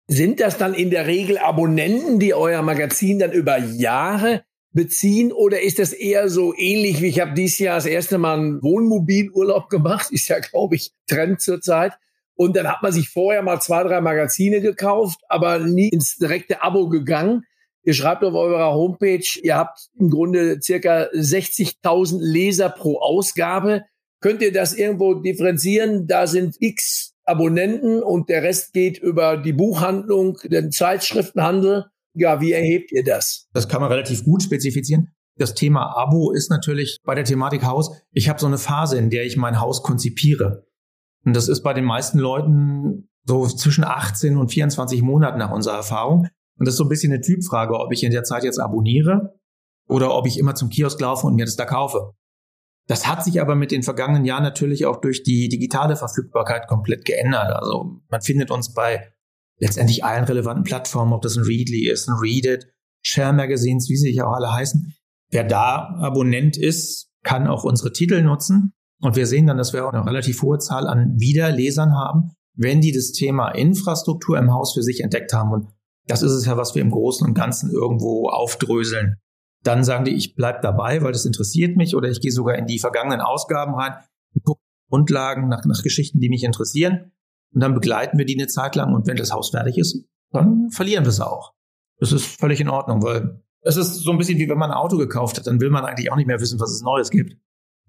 Sind 0.08 0.40
das 0.40 0.58
dann 0.58 0.74
in 0.74 0.90
der 0.90 1.06
Regel 1.06 1.38
Abonnenten, 1.38 2.18
die 2.18 2.34
euer 2.34 2.62
Magazin 2.62 3.20
dann 3.20 3.32
über 3.32 3.58
Jahre 3.58 4.44
beziehen 4.72 5.32
oder 5.32 5.62
ist 5.62 5.80
das 5.80 5.94
eher 5.94 6.30
so 6.30 6.54
ähnlich 6.56 7.02
wie 7.02 7.08
ich 7.08 7.20
habe 7.20 7.34
dieses 7.34 7.60
Jahr 7.60 7.76
das 7.76 7.86
erste 7.86 8.18
Mal 8.18 8.38
einen 8.38 8.62
Wohnmobilurlaub 8.62 9.70
gemacht, 9.70 10.10
ist 10.12 10.28
ja 10.28 10.40
glaube 10.40 10.76
ich 10.76 10.94
Trend 11.08 11.42
zurzeit 11.42 11.94
und 12.36 12.56
dann 12.56 12.68
hat 12.68 12.82
man 12.82 12.94
sich 12.94 13.10
vorher 13.10 13.42
mal 13.42 13.60
zwei, 13.60 13.84
drei 13.84 14.00
Magazine 14.00 14.62
gekauft, 14.62 15.20
aber 15.28 15.60
nie 15.60 15.90
ins 15.90 16.16
direkte 16.16 16.62
Abo 16.64 16.88
gegangen. 16.88 17.44
Ihr 17.84 17.94
schreibt 17.94 18.24
auf 18.24 18.34
eurer 18.34 18.74
Homepage, 18.74 19.40
ihr 19.42 19.56
habt 19.56 19.90
im 19.98 20.10
Grunde 20.10 20.60
circa 20.62 21.04
60.000 21.14 22.20
Leser 22.20 22.70
pro 22.70 23.00
Ausgabe. 23.00 23.84
Könnt 24.22 24.42
ihr 24.42 24.52
das 24.52 24.74
irgendwo 24.74 25.14
differenzieren? 25.14 26.06
Da 26.08 26.28
sind 26.28 26.56
x 26.60 27.16
Abonnenten 27.26 28.02
und 28.02 28.28
der 28.30 28.44
Rest 28.44 28.74
geht 28.74 28.98
über 28.98 29.38
die 29.38 29.54
Buchhandlung, 29.54 30.40
den 30.44 30.72
Zeitschriftenhandel. 30.72 31.86
Ja, 32.16 32.42
wie 32.42 32.52
erhebt 32.52 32.92
ihr 32.92 33.04
das? 33.04 33.48
Das 33.54 33.70
kann 33.70 33.82
man 33.82 33.92
relativ 33.92 34.24
gut 34.24 34.44
spezifizieren. 34.44 35.14
Das 35.38 35.54
Thema 35.54 35.96
Abo 35.96 36.32
ist 36.32 36.50
natürlich 36.50 36.98
bei 37.06 37.16
der 37.16 37.24
Thematik 37.24 37.64
Haus. 37.64 37.92
Ich 38.12 38.28
habe 38.28 38.40
so 38.40 38.48
eine 38.48 38.58
Phase, 38.58 38.98
in 38.98 39.10
der 39.10 39.26
ich 39.26 39.38
mein 39.38 39.62
Haus 39.62 39.84
konzipiere. 39.84 40.66
Und 41.24 41.36
das 41.36 41.48
ist 41.48 41.62
bei 41.62 41.74
den 41.74 41.86
meisten 41.86 42.20
Leuten 42.20 43.10
so 43.26 43.48
zwischen 43.48 43.84
18 43.84 44.36
und 44.36 44.50
24 44.50 45.02
Monaten 45.02 45.38
nach 45.38 45.52
unserer 45.52 45.76
Erfahrung. 45.76 46.28
Und 46.60 46.68
das 46.68 46.74
ist 46.74 46.78
so 46.78 46.86
ein 46.86 46.90
bisschen 46.90 47.12
eine 47.12 47.22
Typfrage, 47.22 47.74
ob 47.80 47.92
ich 47.92 48.04
in 48.04 48.12
der 48.12 48.24
Zeit 48.24 48.44
jetzt 48.44 48.60
abonniere 48.60 49.40
oder 49.88 50.14
ob 50.16 50.28
ich 50.28 50.38
immer 50.38 50.56
zum 50.56 50.70
Kiosk 50.70 51.00
laufe 51.00 51.26
und 51.26 51.36
mir 51.36 51.46
das 51.46 51.56
da 51.56 51.66
kaufe. 51.66 52.14
Das 52.88 53.08
hat 53.08 53.24
sich 53.24 53.40
aber 53.40 53.56
mit 53.56 53.72
den 53.72 53.84
vergangenen 53.84 54.26
Jahren 54.26 54.44
natürlich 54.44 54.86
auch 54.86 55.00
durch 55.00 55.24
die 55.24 55.48
digitale 55.48 55.96
Verfügbarkeit 55.96 56.68
komplett 56.68 57.06
geändert. 57.06 57.54
Also 57.54 58.02
man 58.10 58.22
findet 58.22 58.52
uns 58.52 58.74
bei 58.74 59.14
letztendlich 59.60 60.04
allen 60.04 60.26
relevanten 60.26 60.64
Plattformen, 60.64 61.14
ob 61.14 61.22
das 61.22 61.38
ein 61.38 61.44
Readly 61.44 61.88
ist, 61.88 62.10
ein 62.10 62.18
Readit, 62.20 62.68
Share 63.02 63.34
Magazines, 63.34 63.90
wie 63.90 63.96
sie 63.96 64.10
sich 64.10 64.22
auch 64.22 64.34
alle 64.34 64.52
heißen. 64.52 64.94
Wer 65.32 65.44
da 65.44 65.96
Abonnent 66.02 66.58
ist, 66.58 67.12
kann 67.24 67.48
auch 67.48 67.64
unsere 67.64 67.92
Titel 67.92 68.22
nutzen. 68.22 68.74
Und 69.02 69.16
wir 69.16 69.28
sehen 69.28 69.48
dann, 69.48 69.58
dass 69.58 69.72
wir 69.72 69.88
auch 69.88 69.94
eine 69.94 70.06
relativ 70.06 70.42
hohe 70.42 70.58
Zahl 70.58 70.88
an 70.88 71.16
Wiederlesern 71.18 71.94
haben, 71.94 72.32
wenn 72.56 72.82
die 72.82 72.92
das 72.92 73.12
Thema 73.12 73.50
Infrastruktur 73.52 74.38
im 74.38 74.52
Haus 74.52 74.74
für 74.74 74.84
sich 74.84 75.02
entdeckt 75.02 75.32
haben. 75.32 75.52
Und 75.52 75.68
das 76.10 76.22
ist 76.22 76.32
es 76.32 76.46
ja, 76.46 76.58
was 76.58 76.76
wir 76.76 76.82
im 76.82 76.92
Großen 76.92 77.26
und 77.26 77.34
Ganzen 77.34 77.72
irgendwo 77.72 78.30
aufdröseln. 78.30 79.18
Dann 79.64 79.84
sagen 79.84 80.06
die, 80.06 80.16
ich 80.16 80.36
bleib 80.36 80.62
dabei, 80.62 81.02
weil 81.02 81.12
das 81.12 81.26
interessiert 81.26 81.78
mich, 81.78 81.96
oder 81.96 82.10
ich 82.10 82.22
gehe 82.22 82.32
sogar 82.32 82.56
in 82.56 82.66
die 82.66 82.80
vergangenen 82.80 83.22
Ausgaben 83.22 83.76
rein, 83.76 83.94
gucke 84.44 84.62
Grundlagen 84.90 85.48
nach, 85.50 85.64
nach 85.66 85.84
Geschichten, 85.84 86.20
die 86.20 86.30
mich 86.30 86.44
interessieren. 86.44 87.12
Und 87.54 87.62
dann 87.62 87.74
begleiten 87.74 88.18
wir 88.18 88.26
die 88.26 88.38
eine 88.38 88.48
Zeit 88.48 88.76
lang. 88.76 88.94
Und 88.94 89.08
wenn 89.08 89.18
das 89.18 89.32
Haus 89.32 89.52
fertig 89.52 89.78
ist, 89.78 90.06
dann 90.32 90.70
verlieren 90.72 91.06
wir 91.06 91.10
es 91.10 91.22
auch. 91.22 91.54
Das 92.00 92.12
ist 92.12 92.26
völlig 92.26 92.60
in 92.60 92.70
Ordnung, 92.70 93.04
weil 93.04 93.44
es 93.62 93.78
ist 93.78 93.96
so 93.96 94.12
ein 94.12 94.18
bisschen 94.18 94.40
wie 94.40 94.50
wenn 94.50 94.58
man 94.58 94.72
ein 94.72 94.78
Auto 94.78 94.98
gekauft 94.98 95.38
hat, 95.38 95.48
dann 95.48 95.60
will 95.60 95.70
man 95.70 95.86
eigentlich 95.86 96.12
auch 96.12 96.16
nicht 96.16 96.28
mehr 96.28 96.40
wissen, 96.40 96.60
was 96.60 96.72
es 96.72 96.82
Neues 96.82 97.10
gibt. 97.10 97.36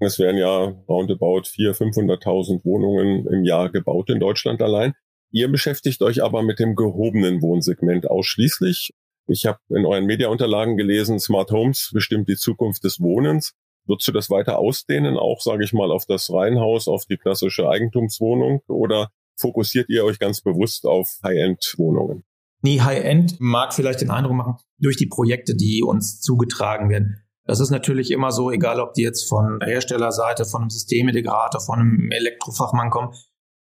Es 0.01 0.19
werden 0.19 0.39
ja 0.39 0.49
roundabout 0.89 1.43
400.000, 1.43 2.23
500.000 2.23 2.65
Wohnungen 2.65 3.27
im 3.27 3.45
Jahr 3.45 3.71
gebaut 3.71 4.09
in 4.11 4.19
Deutschland 4.19 4.63
allein. 4.63 4.95
Ihr 5.33 5.49
beschäftigt 5.49 6.03
euch 6.03 6.23
aber 6.23 6.43
mit 6.43 6.59
dem 6.59 6.75
gehobenen 6.75 7.41
Wohnsegment 7.41 8.09
ausschließlich. 8.11 8.93
Ich 9.29 9.47
habe 9.47 9.61
in 9.69 9.87
euren 9.87 10.07
Mediaunterlagen 10.07 10.77
gelesen, 10.77 11.21
Smart 11.21 11.53
Homes 11.53 11.91
bestimmt 11.93 12.29
die 12.29 12.37
Zukunft 12.37 12.83
des 12.83 13.01
Wohnens. 13.01 13.55
Würdest 13.87 14.09
du 14.09 14.13
das 14.13 14.29
weiter 14.29 14.59
ausdehnen, 14.59 15.17
auch 15.17 15.41
sage 15.41 15.65
ich 15.65 15.73
mal, 15.73 15.91
auf 15.91 16.05
das 16.07 16.33
Reihenhaus, 16.33 16.89
auf 16.89 17.05
die 17.07 17.17
klassische 17.17 17.69
Eigentumswohnung 17.69 18.63
oder 18.67 19.11
fokussiert 19.37 19.89
ihr 19.89 20.05
euch 20.05 20.19
ganz 20.19 20.43
bewusst 20.43 20.85
auf 20.85 21.19
High-End-Wohnungen? 21.25 22.25
Nee, 22.63 22.81
High-End 22.81 23.37
mag 23.41 23.73
vielleicht 23.73 24.01
den 24.01 24.11
Eindruck 24.11 24.35
machen, 24.35 24.57
durch 24.79 24.97
die 24.97 25.07
Projekte, 25.07 25.55
die 25.55 25.83
uns 25.83 26.21
zugetragen 26.21 26.91
werden. 26.91 27.23
Das 27.47 27.59
ist 27.59 27.71
natürlich 27.71 28.11
immer 28.11 28.33
so, 28.33 28.51
egal 28.51 28.81
ob 28.81 28.95
die 28.95 29.03
jetzt 29.03 29.29
von 29.29 29.61
Herstellerseite, 29.63 30.45
von 30.45 30.63
einem 30.63 30.71
Systemintegrator, 30.71 31.61
von 31.61 31.79
einem 31.79 32.11
Elektrofachmann 32.11 32.91
kommen. 32.91 33.15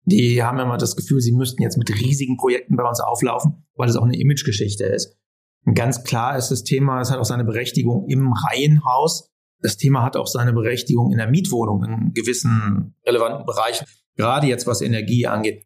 Die 0.09 0.43
haben 0.43 0.59
immer 0.59 0.77
das 0.77 0.95
Gefühl, 0.95 1.21
sie 1.21 1.31
müssten 1.31 1.61
jetzt 1.61 1.77
mit 1.77 1.89
riesigen 1.89 2.37
Projekten 2.37 2.75
bei 2.75 2.83
uns 2.83 2.99
auflaufen, 2.99 3.65
weil 3.75 3.89
es 3.89 3.95
auch 3.95 4.03
eine 4.03 4.19
Imagegeschichte 4.19 4.83
ist. 4.85 5.17
Und 5.65 5.75
ganz 5.75 6.03
klar 6.03 6.37
ist 6.37 6.49
das 6.49 6.63
Thema, 6.63 7.01
es 7.01 7.11
hat 7.11 7.19
auch 7.19 7.25
seine 7.25 7.43
Berechtigung 7.43 8.07
im 8.07 8.33
Reihenhaus. 8.33 9.31
Das 9.61 9.77
Thema 9.77 10.03
hat 10.03 10.15
auch 10.15 10.27
seine 10.27 10.53
Berechtigung 10.53 11.11
in 11.11 11.17
der 11.17 11.27
Mietwohnung 11.27 11.83
in 11.83 12.13
gewissen 12.13 12.95
relevanten 13.05 13.45
Bereichen, 13.45 13.85
gerade 14.15 14.47
jetzt 14.47 14.67
was 14.67 14.81
Energie 14.81 15.27
angeht. 15.27 15.65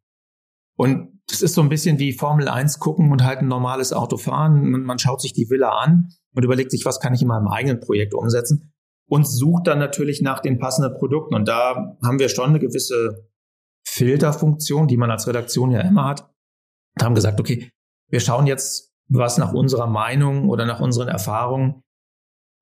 Und 0.76 1.22
das 1.28 1.42
ist 1.42 1.54
so 1.54 1.62
ein 1.62 1.70
bisschen 1.70 2.00
wie 2.00 2.12
Formel 2.12 2.48
1 2.50 2.80
gucken 2.80 3.12
und 3.12 3.24
halt 3.24 3.40
ein 3.40 3.48
normales 3.48 3.94
Auto 3.94 4.18
fahren. 4.18 4.70
Man, 4.70 4.84
man 4.84 5.00
schaut 5.00 5.22
sich 5.22 5.34
die 5.34 5.50
Villa 5.50 5.70
an 5.70 6.10
und 6.34 6.44
überlegt 6.44 6.72
sich, 6.72 6.86
was 6.86 7.00
kann 7.00 7.14
ich 7.14 7.22
in 7.22 7.28
meinem 7.28 7.48
eigenen 7.48 7.80
Projekt 7.80 8.14
umsetzen 8.14 8.74
und 9.08 9.28
sucht 9.28 9.68
dann 9.68 9.80
natürlich 9.80 10.22
nach 10.22 10.40
den 10.40 10.58
passenden 10.58 10.98
Produkten. 10.98 11.36
Und 11.36 11.48
da 11.48 11.96
haben 12.04 12.20
wir 12.20 12.30
schon 12.30 12.50
eine 12.50 12.60
gewisse 12.60 13.30
Filterfunktion, 13.86 14.88
die 14.88 14.98
man 14.98 15.12
als 15.12 15.28
Redaktion 15.28 15.72
ja 15.72 15.82
immer 15.82 16.06
hat. 16.06 16.30
Und 16.96 17.04
haben 17.04 17.16
gesagt, 17.16 17.40
okay, 17.40 17.70
wir 18.10 18.20
schauen 18.20 18.48
jetzt, 18.48 18.94
was 19.10 19.38
nach 19.38 19.54
unserer 19.54 19.88
Meinung 19.88 20.50
oder 20.50 20.66
nach 20.66 20.80
unseren 20.80 21.08
Erfahrungen 21.08 21.84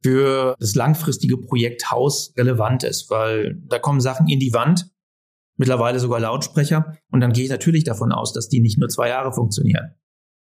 für 0.04 0.56
das 0.60 0.76
langfristige 0.76 1.38
Projekt 1.38 1.92
Haus 1.92 2.34
relevant 2.38 2.84
ist, 2.84 3.10
weil 3.10 3.62
da 3.68 3.78
kommen 3.80 4.02
Sachen 4.02 4.28
in 4.28 4.40
die 4.40 4.54
Wand, 4.54 4.90
mittlerweile 5.58 6.00
sogar 6.00 6.20
Lautsprecher, 6.20 6.98
und 7.12 7.20
dann 7.20 7.34
gehe 7.34 7.44
ich 7.44 7.52
natürlich 7.52 7.84
davon 7.84 8.12
aus, 8.12 8.34
dass 8.34 8.50
die 8.50 8.62
nicht 8.62 8.80
nur 8.80 8.90
zwei 8.90 9.10
Jahre 9.10 9.32
funktionieren. 9.32 9.96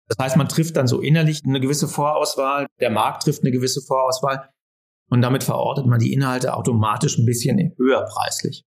Das 0.07 0.17
heißt, 0.17 0.37
man 0.37 0.47
trifft 0.47 0.77
dann 0.77 0.87
so 0.87 1.01
innerlich 1.01 1.43
eine 1.45 1.59
gewisse 1.59 1.87
Vorauswahl, 1.87 2.67
der 2.79 2.89
Markt 2.89 3.23
trifft 3.23 3.43
eine 3.43 3.51
gewisse 3.51 3.81
Vorauswahl 3.81 4.49
und 5.09 5.21
damit 5.21 5.43
verortet 5.43 5.85
man 5.85 5.99
die 5.99 6.13
Inhalte 6.13 6.53
automatisch 6.53 7.17
ein 7.17 7.25
bisschen 7.25 7.73
höher 7.77 8.05
preislich. 8.05 8.65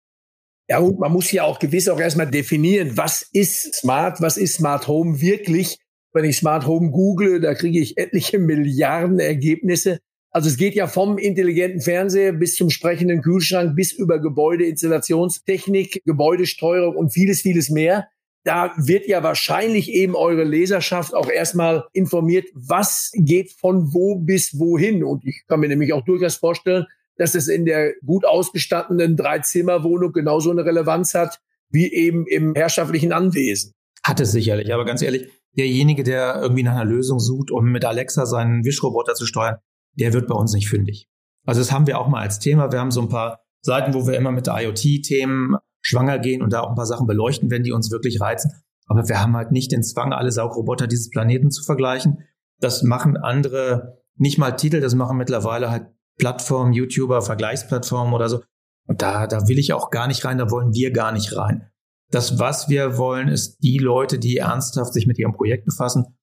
Ja, 0.68 0.78
und 0.78 0.99
man 0.99 1.12
muss 1.12 1.30
ja 1.30 1.44
auch 1.44 1.58
gewiss 1.58 1.88
auch 1.88 2.00
erstmal 2.00 2.30
definieren, 2.30 2.96
was 2.96 3.23
ist 3.32 3.75
Smart, 3.75 4.20
was 4.20 4.37
ist 4.37 4.54
Smart 4.54 4.88
Home 4.88 5.20
wirklich. 5.20 5.78
Wenn 6.12 6.25
ich 6.25 6.38
Smart 6.38 6.66
Home 6.66 6.90
google, 6.90 7.40
da 7.40 7.54
kriege 7.54 7.78
ich 7.78 7.99
etliche 7.99 8.38
Milliarden 8.38 9.20
Ergebnisse. 9.20 10.00
Also 10.30 10.49
es 10.49 10.56
geht 10.56 10.75
ja 10.75 10.87
vom 10.87 11.18
intelligenten 11.18 11.80
Fernseher 11.80 12.32
bis 12.32 12.56
zum 12.56 12.70
sprechenden 12.70 13.23
Kühlschrank, 13.23 13.76
bis 13.76 13.92
über 13.92 14.18
Gebäudeinstallationstechnik, 14.20 16.02
Gebäudesteuerung 16.04 16.96
und 16.96 17.11
vieles, 17.11 17.42
vieles 17.42 17.70
mehr 17.70 18.08
da 18.46 18.73
wird 18.76 19.08
ja 19.08 19.25
wahrscheinlich 19.25 19.92
eben 19.92 20.14
eure 20.14 20.44
Leserschaft 20.44 21.14
auch 21.14 21.28
erstmal 21.28 21.85
informiert, 21.92 22.46
was 22.54 23.11
geht 23.14 23.50
von 23.50 23.92
wo 23.92 24.14
bis 24.20 24.56
wohin. 24.58 25.02
Und 25.02 25.25
ich 25.26 25.42
kann 25.49 25.58
mir 25.58 25.68
nämlich 25.68 25.92
auch 25.92 26.04
durchaus 26.04 26.37
vorstellen, 26.37 26.87
dass 27.16 27.35
es 27.35 27.49
in 27.49 27.64
der 27.64 27.92
gut 28.04 28.25
ausgestatteten 28.25 29.16
Dreizimmerwohnung 29.16 30.12
genauso 30.12 30.50
eine 30.50 30.64
Relevanz 30.64 31.14
hat 31.14 31.40
wie 31.70 31.92
eben 31.92 32.26
im 32.26 32.54
herrschaftlichen 32.54 33.12
Anwesen. 33.12 33.73
Hat 34.04 34.20
es 34.20 34.32
sicherlich, 34.32 34.73
aber 34.73 34.85
ganz 34.85 35.02
ehrlich, 35.02 35.28
derjenige, 35.56 36.04
der 36.04 36.40
irgendwie 36.40 36.62
nach 36.62 36.76
einer 36.76 36.85
Lösung 36.85 37.18
sucht, 37.18 37.50
um 37.50 37.73
mit 37.73 37.85
Alexa 37.85 38.26
seinen 38.26 38.64
Wischroboter 38.64 39.14
zu 39.14 39.26
steuern, 39.26 39.56
der 39.94 40.12
wird 40.12 40.28
bei 40.28 40.35
uns 40.35 40.52
nicht 40.52 40.68
fündig. 40.68 41.08
Also 41.44 41.61
das 41.61 41.73
haben 41.73 41.87
wir 41.87 41.99
auch 41.99 42.08
mal 42.08 42.20
als 42.20 42.38
Thema. 42.38 42.70
Wir 42.70 42.80
haben 42.80 42.90
so 42.90 43.00
ein 43.00 43.08
paar 43.08 43.40
Seiten, 43.62 43.94
wo 43.94 44.06
wir 44.06 44.16
immer 44.16 44.32
mit 44.32 44.49
IoT-Themen 44.49 45.56
schwanger 45.80 46.18
gehen 46.18 46.42
und 46.42 46.52
da 46.52 46.61
auch 46.61 46.68
ein 46.68 46.76
paar 46.76 46.87
Sachen 46.87 47.06
beleuchten, 47.06 47.50
wenn 47.50 47.62
die 47.62 47.73
uns 47.73 47.90
wirklich 47.90 48.20
reizen. 48.20 48.52
Aber 48.87 49.08
wir 49.08 49.20
haben 49.20 49.37
halt 49.37 49.52
nicht 49.52 49.73
den 49.73 49.82
Zwang, 49.82 50.12
alle 50.12 50.30
Saugroboter 50.30 50.87
dieses 50.87 51.11
Planeten 51.11 51.50
zu 51.50 51.64
vergleichen. 51.64 52.18
Das 52.61 52.82
machen 52.82 53.16
andere 53.16 54.02
nicht 54.16 54.38
mal 54.38 54.52
Titel, 54.52 54.80
das 54.80 54.94
machen 54.94 55.16
mittlerweile 55.16 55.70
halt 55.70 55.87
Plattformen, 56.18 56.73
YouTuber, 56.73 57.23
Vergleichsplattformen 57.23 58.14
oder 58.14 58.28
so. 58.28 58.42
Und 58.87 59.02
da, 59.02 59.26
da 59.26 59.49
will 59.49 59.58
ich 59.58 59.73
auch 59.73 59.90
gar 59.90 60.06
nicht 60.06 60.25
rein, 60.25 60.38
da 60.38 60.50
wollen 60.50 60.73
wir 60.73 60.92
gar 60.92 61.12
nicht 61.12 61.37
rein. 61.37 61.68
Das, 62.11 62.38
was 62.38 62.68
wir 62.68 62.99
wollen, 62.99 63.28
ist 63.28 63.58
die 63.58 63.78
Leute, 63.78 64.18
die 64.18 64.37
ernsthaft 64.37 64.92
sich 64.92 65.06
mit 65.06 65.18
ihrem 65.18 65.32
Projekt 65.32 65.64
befassen, 65.64 66.18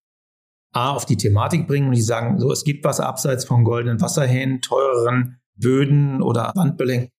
A, 0.71 0.91
auf 0.91 1.05
die 1.05 1.17
Thematik 1.17 1.67
bringen 1.67 1.89
und 1.89 1.95
die 1.95 2.01
sagen, 2.01 2.39
so, 2.39 2.51
es 2.51 2.63
gibt 2.63 2.83
was 2.83 2.99
abseits 2.99 3.45
von 3.45 3.63
goldenen 3.63 4.01
Wasserhähnen, 4.01 4.61
teureren 4.61 5.39
Böden 5.55 6.21
oder 6.21 6.51
Wandbelägen 6.55 7.09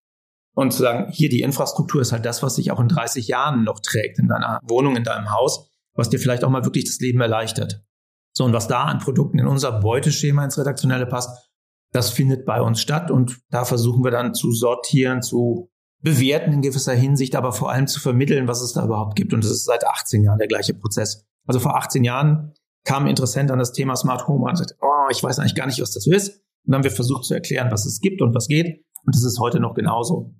und 0.54 0.72
zu 0.72 0.82
sagen, 0.82 1.10
hier 1.10 1.28
die 1.28 1.42
Infrastruktur 1.42 2.00
ist 2.00 2.12
halt 2.12 2.24
das, 2.24 2.42
was 2.42 2.56
sich 2.56 2.70
auch 2.70 2.80
in 2.80 2.88
30 2.88 3.28
Jahren 3.28 3.64
noch 3.64 3.80
trägt 3.80 4.18
in 4.18 4.28
deiner 4.28 4.60
Wohnung, 4.64 4.96
in 4.96 5.04
deinem 5.04 5.32
Haus, 5.32 5.70
was 5.94 6.10
dir 6.10 6.18
vielleicht 6.18 6.44
auch 6.44 6.50
mal 6.50 6.64
wirklich 6.64 6.84
das 6.84 6.98
Leben 6.98 7.20
erleichtert. 7.20 7.84
So, 8.32 8.44
und 8.44 8.52
was 8.52 8.66
da 8.66 8.84
an 8.84 8.98
Produkten 8.98 9.38
in 9.38 9.46
unser 9.46 9.80
Beuteschema 9.80 10.44
ins 10.44 10.58
Redaktionelle 10.58 11.06
passt, 11.06 11.50
das 11.94 12.10
findet 12.10 12.44
bei 12.44 12.60
uns 12.60 12.80
statt 12.80 13.12
und 13.12 13.38
da 13.50 13.64
versuchen 13.64 14.02
wir 14.02 14.10
dann 14.10 14.34
zu 14.34 14.50
sortieren, 14.50 15.22
zu 15.22 15.70
bewerten 16.00 16.52
in 16.52 16.60
gewisser 16.60 16.92
Hinsicht, 16.92 17.36
aber 17.36 17.52
vor 17.52 17.70
allem 17.70 17.86
zu 17.86 18.00
vermitteln, 18.00 18.48
was 18.48 18.60
es 18.62 18.72
da 18.72 18.84
überhaupt 18.84 19.14
gibt. 19.14 19.32
Und 19.32 19.44
das 19.44 19.52
ist 19.52 19.64
seit 19.64 19.86
18 19.86 20.24
Jahren 20.24 20.38
der 20.38 20.48
gleiche 20.48 20.74
Prozess. 20.74 21.24
Also 21.46 21.60
vor 21.60 21.76
18 21.76 22.02
Jahren 22.02 22.52
kam 22.84 23.04
ein 23.04 23.10
Interessent 23.10 23.52
an 23.52 23.60
das 23.60 23.72
Thema 23.72 23.94
Smart 23.94 24.26
Home 24.26 24.44
und 24.44 24.56
sagte, 24.56 24.74
oh, 24.82 25.08
ich 25.10 25.22
weiß 25.22 25.38
eigentlich 25.38 25.54
gar 25.54 25.66
nicht, 25.66 25.80
was 25.80 25.92
das 25.92 26.06
ist. 26.06 26.30
Und 26.30 26.72
dann 26.72 26.74
haben 26.76 26.84
wir 26.84 26.90
versucht 26.90 27.24
zu 27.24 27.32
erklären, 27.32 27.70
was 27.70 27.86
es 27.86 28.00
gibt 28.00 28.20
und 28.22 28.34
was 28.34 28.48
geht. 28.48 28.84
Und 29.06 29.14
das 29.14 29.22
ist 29.22 29.38
heute 29.38 29.60
noch 29.60 29.74
genauso. 29.74 30.34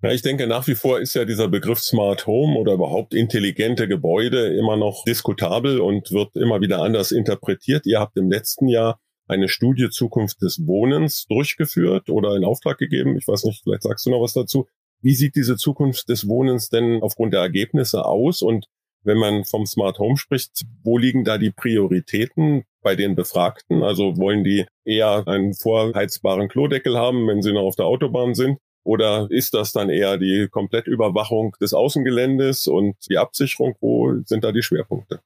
Ja, 0.00 0.12
ich 0.12 0.22
denke, 0.22 0.46
nach 0.46 0.66
wie 0.68 0.74
vor 0.76 1.00
ist 1.00 1.14
ja 1.14 1.24
dieser 1.24 1.48
Begriff 1.48 1.80
Smart 1.80 2.26
Home 2.28 2.56
oder 2.56 2.74
überhaupt 2.74 3.14
intelligente 3.14 3.88
Gebäude 3.88 4.56
immer 4.56 4.76
noch 4.76 5.02
diskutabel 5.04 5.80
und 5.80 6.12
wird 6.12 6.36
immer 6.36 6.60
wieder 6.60 6.82
anders 6.82 7.10
interpretiert. 7.10 7.84
Ihr 7.84 7.98
habt 7.98 8.16
im 8.16 8.30
letzten 8.30 8.68
Jahr 8.68 9.00
eine 9.26 9.48
Studie 9.48 9.90
Zukunft 9.90 10.42
des 10.42 10.66
Wohnens 10.66 11.26
durchgeführt 11.26 12.10
oder 12.10 12.36
in 12.36 12.44
Auftrag 12.44 12.78
gegeben. 12.78 13.16
Ich 13.16 13.26
weiß 13.26 13.44
nicht, 13.44 13.62
vielleicht 13.62 13.82
sagst 13.82 14.06
du 14.06 14.10
noch 14.10 14.20
was 14.20 14.32
dazu. 14.32 14.66
Wie 15.00 15.14
sieht 15.14 15.36
diese 15.36 15.56
Zukunft 15.56 16.08
des 16.08 16.28
Wohnens 16.28 16.68
denn 16.68 17.02
aufgrund 17.02 17.34
der 17.34 17.40
Ergebnisse 17.40 18.04
aus? 18.04 18.42
Und 18.42 18.66
wenn 19.02 19.18
man 19.18 19.44
vom 19.44 19.66
Smart 19.66 19.98
Home 19.98 20.16
spricht, 20.16 20.62
wo 20.82 20.98
liegen 20.98 21.24
da 21.24 21.38
die 21.38 21.50
Prioritäten 21.50 22.64
bei 22.82 22.96
den 22.96 23.14
Befragten? 23.14 23.82
Also 23.82 24.16
wollen 24.16 24.44
die 24.44 24.66
eher 24.84 25.26
einen 25.26 25.54
vorheizbaren 25.54 26.48
Klodeckel 26.48 26.96
haben, 26.96 27.26
wenn 27.28 27.42
sie 27.42 27.52
noch 27.52 27.62
auf 27.62 27.76
der 27.76 27.86
Autobahn 27.86 28.34
sind? 28.34 28.58
Oder 28.84 29.28
ist 29.30 29.54
das 29.54 29.72
dann 29.72 29.88
eher 29.88 30.18
die 30.18 30.48
Komplettüberwachung 30.50 31.56
des 31.60 31.72
Außengeländes 31.72 32.66
und 32.66 32.96
die 33.08 33.16
Absicherung? 33.16 33.74
Wo 33.80 34.14
sind 34.26 34.44
da 34.44 34.52
die 34.52 34.62
Schwerpunkte? 34.62 35.20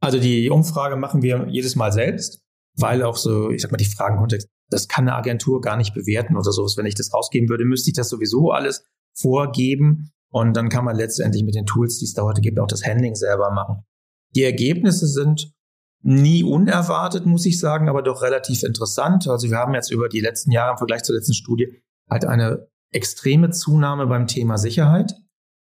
Also 0.00 0.18
die 0.18 0.50
Umfrage 0.50 0.96
machen 0.96 1.22
wir 1.22 1.46
jedes 1.48 1.76
Mal 1.76 1.92
selbst, 1.92 2.40
weil 2.76 3.02
auch 3.02 3.16
so, 3.16 3.50
ich 3.50 3.62
sag 3.62 3.70
mal, 3.70 3.76
die 3.76 3.84
Fragenkontext, 3.84 4.48
das 4.70 4.88
kann 4.88 5.08
eine 5.08 5.16
Agentur 5.16 5.60
gar 5.60 5.76
nicht 5.76 5.94
bewerten 5.94 6.36
oder 6.36 6.52
sowas. 6.52 6.76
Wenn 6.76 6.86
ich 6.86 6.94
das 6.94 7.12
rausgeben 7.12 7.48
würde, 7.48 7.64
müsste 7.64 7.90
ich 7.90 7.94
das 7.94 8.08
sowieso 8.08 8.50
alles 8.50 8.84
vorgeben. 9.14 10.10
Und 10.30 10.56
dann 10.56 10.70
kann 10.70 10.84
man 10.84 10.96
letztendlich 10.96 11.44
mit 11.44 11.54
den 11.54 11.66
Tools, 11.66 11.98
die 11.98 12.06
es 12.06 12.14
da 12.14 12.22
heute 12.22 12.40
gibt, 12.40 12.58
auch 12.58 12.66
das 12.66 12.84
Handling 12.84 13.14
selber 13.14 13.50
machen. 13.50 13.84
Die 14.34 14.42
Ergebnisse 14.42 15.06
sind 15.06 15.52
nie 16.02 16.42
unerwartet, 16.42 17.26
muss 17.26 17.46
ich 17.46 17.60
sagen, 17.60 17.88
aber 17.88 18.02
doch 18.02 18.22
relativ 18.22 18.62
interessant. 18.62 19.28
Also 19.28 19.50
wir 19.50 19.58
haben 19.58 19.74
jetzt 19.74 19.92
über 19.92 20.08
die 20.08 20.20
letzten 20.20 20.50
Jahre 20.50 20.72
im 20.72 20.78
Vergleich 20.78 21.02
zur 21.02 21.14
letzten 21.14 21.34
Studie 21.34 21.82
halt 22.10 22.24
eine 22.24 22.66
extreme 22.90 23.50
Zunahme 23.50 24.06
beim 24.06 24.26
Thema 24.26 24.58
Sicherheit, 24.58 25.14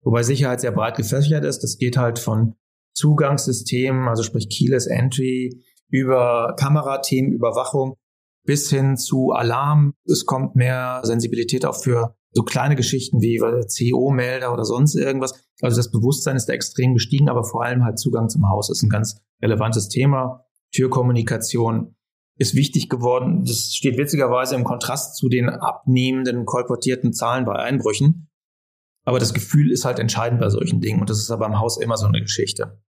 wobei 0.02 0.22
Sicherheit 0.22 0.60
sehr 0.60 0.72
breit 0.72 0.96
gefächert 0.96 1.44
ist. 1.44 1.60
Das 1.60 1.78
geht 1.78 1.96
halt 1.96 2.18
von 2.18 2.54
Zugangssystemen, 2.94 4.08
also 4.08 4.22
sprich 4.22 4.48
Keyless 4.48 4.86
Entry, 4.86 5.64
über 5.90 6.54
Kamerathemen, 6.58 7.32
Überwachung 7.32 7.96
bis 8.44 8.70
hin 8.70 8.96
zu 8.96 9.32
Alarm. 9.32 9.94
Es 10.06 10.24
kommt 10.24 10.56
mehr 10.56 11.00
Sensibilität 11.04 11.64
auch 11.66 11.76
für 11.76 12.16
so 12.32 12.42
kleine 12.42 12.76
Geschichten 12.76 13.20
wie 13.20 13.38
CO-Melder 13.38 14.52
oder 14.52 14.64
sonst 14.64 14.94
irgendwas. 14.94 15.34
Also 15.60 15.76
das 15.76 15.90
Bewusstsein 15.90 16.36
ist 16.36 16.46
da 16.46 16.52
extrem 16.52 16.94
gestiegen, 16.94 17.28
aber 17.28 17.44
vor 17.44 17.64
allem 17.64 17.84
halt 17.84 17.98
Zugang 17.98 18.28
zum 18.28 18.48
Haus 18.48 18.70
ist 18.70 18.82
ein 18.82 18.88
ganz 18.88 19.20
relevantes 19.42 19.88
Thema. 19.88 20.46
Türkommunikation, 20.72 21.96
ist 22.40 22.54
wichtig 22.54 22.88
geworden. 22.88 23.44
Das 23.44 23.74
steht 23.74 23.98
witzigerweise 23.98 24.54
im 24.54 24.64
Kontrast 24.64 25.16
zu 25.16 25.28
den 25.28 25.50
abnehmenden 25.50 26.46
kolportierten 26.46 27.12
Zahlen 27.12 27.44
bei 27.44 27.52
Einbrüchen. 27.52 28.30
Aber 29.04 29.18
das 29.18 29.34
Gefühl 29.34 29.70
ist 29.70 29.84
halt 29.84 29.98
entscheidend 29.98 30.40
bei 30.40 30.48
solchen 30.48 30.80
Dingen 30.80 31.00
und 31.00 31.10
das 31.10 31.18
ist 31.18 31.30
aber 31.30 31.46
im 31.46 31.58
Haus 31.58 31.78
immer 31.78 31.98
so 31.98 32.06
eine 32.06 32.22
Geschichte. 32.22 32.80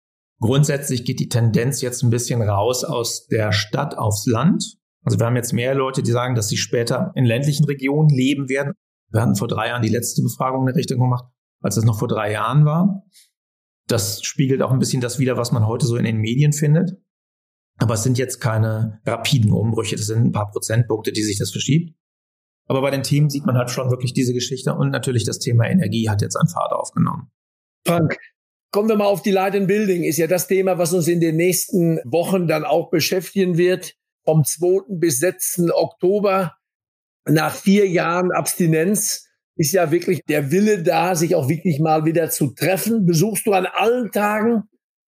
Grundsätzlich 0.43 1.05
geht 1.05 1.21
die 1.21 1.29
Tendenz 1.29 1.83
jetzt 1.83 2.03
ein 2.03 2.11
bisschen 2.11 2.43
raus 2.43 2.83
aus 2.83 3.29
der 3.29 3.53
Stadt 3.53 3.97
aufs 3.97 4.27
Land. 4.27 4.77
Also 5.05 5.21
wir 5.21 5.27
haben 5.27 5.37
jetzt 5.37 5.53
mehr 5.53 5.75
Leute, 5.77 6.03
die 6.03 6.11
sagen, 6.11 6.35
dass 6.35 6.49
sie 6.49 6.57
später 6.57 7.13
in 7.15 7.25
ländlichen 7.25 7.65
Regionen 7.65 8.09
leben 8.09 8.49
werden. 8.49 8.73
Wir 9.11 9.23
hatten 9.23 9.37
vor 9.37 9.47
drei 9.47 9.69
Jahren 9.69 9.83
die 9.83 9.89
letzte 9.89 10.21
Befragung 10.21 10.63
in 10.63 10.67
der 10.67 10.75
Richtung 10.75 10.99
gemacht, 10.99 11.27
als 11.61 11.77
es 11.77 11.85
noch 11.85 11.97
vor 11.97 12.09
drei 12.09 12.33
Jahren 12.33 12.65
war. 12.65 13.05
Das 13.87 14.23
spiegelt 14.25 14.63
auch 14.63 14.73
ein 14.73 14.81
bisschen 14.81 15.01
das 15.01 15.21
wider, 15.21 15.37
was 15.37 15.53
man 15.53 15.67
heute 15.67 15.87
so 15.87 15.95
in 15.97 16.05
den 16.05 16.17
Medien 16.19 16.53
findet. 16.53 16.91
Aber 17.79 17.95
es 17.95 18.03
sind 18.03 18.19
jetzt 18.19 18.41
keine 18.41 19.01
rapiden 19.07 19.53
Umbrüche, 19.53 19.95
das 19.95 20.07
sind 20.07 20.25
ein 20.25 20.33
paar 20.33 20.51
Prozentpunkte, 20.51 21.13
die 21.13 21.23
sich 21.23 21.39
das 21.39 21.53
verschiebt. 21.53 21.97
Aber 22.67 22.81
bei 22.81 22.91
den 22.91 23.05
Themen 23.05 23.31
sieht 23.31 23.47
man 23.47 23.57
halt 23.57 23.71
schon 23.71 23.91
wirklich 23.91 24.13
diese 24.13 24.33
Geschichte 24.33 24.75
und 24.75 24.91
natürlich 24.91 25.25
das 25.25 25.39
Thema 25.39 25.67
Energie 25.67 26.09
hat 26.09 26.21
jetzt 26.21 26.37
an 26.37 26.49
Fahrt 26.49 26.73
aufgenommen. 26.73 27.31
Frank, 27.87 28.17
kommen 28.73 28.89
wir 28.89 28.97
mal 28.97 29.05
auf 29.05 29.23
die 29.23 29.31
Light 29.31 29.55
and 29.55 29.69
Building. 29.69 30.03
Ist 30.03 30.17
ja 30.17 30.27
das 30.27 30.49
Thema, 30.49 30.79
was 30.79 30.93
uns 30.93 31.07
in 31.07 31.21
den 31.21 31.37
nächsten 31.37 31.99
Wochen 32.05 32.49
dann 32.49 32.65
auch 32.65 32.91
beschäftigen 32.91 33.57
wird. 33.57 33.95
Vom 34.25 34.45
2. 34.45 34.99
bis 34.99 35.19
6. 35.19 35.71
Oktober 35.73 36.57
nach 37.27 37.55
vier 37.55 37.89
Jahren 37.89 38.33
Abstinenz 38.33 39.29
ist 39.57 39.73
ja 39.73 39.91
wirklich 39.91 40.25
der 40.25 40.51
Wille 40.51 40.83
da, 40.83 41.15
sich 41.15 41.35
auch 41.35 41.49
wirklich 41.49 41.79
mal 41.79 42.05
wieder 42.05 42.31
zu 42.31 42.55
treffen. 42.55 43.05
Besuchst 43.05 43.47
du 43.47 43.53
an 43.53 43.67
allen 43.67 44.11
Tagen 44.11 44.65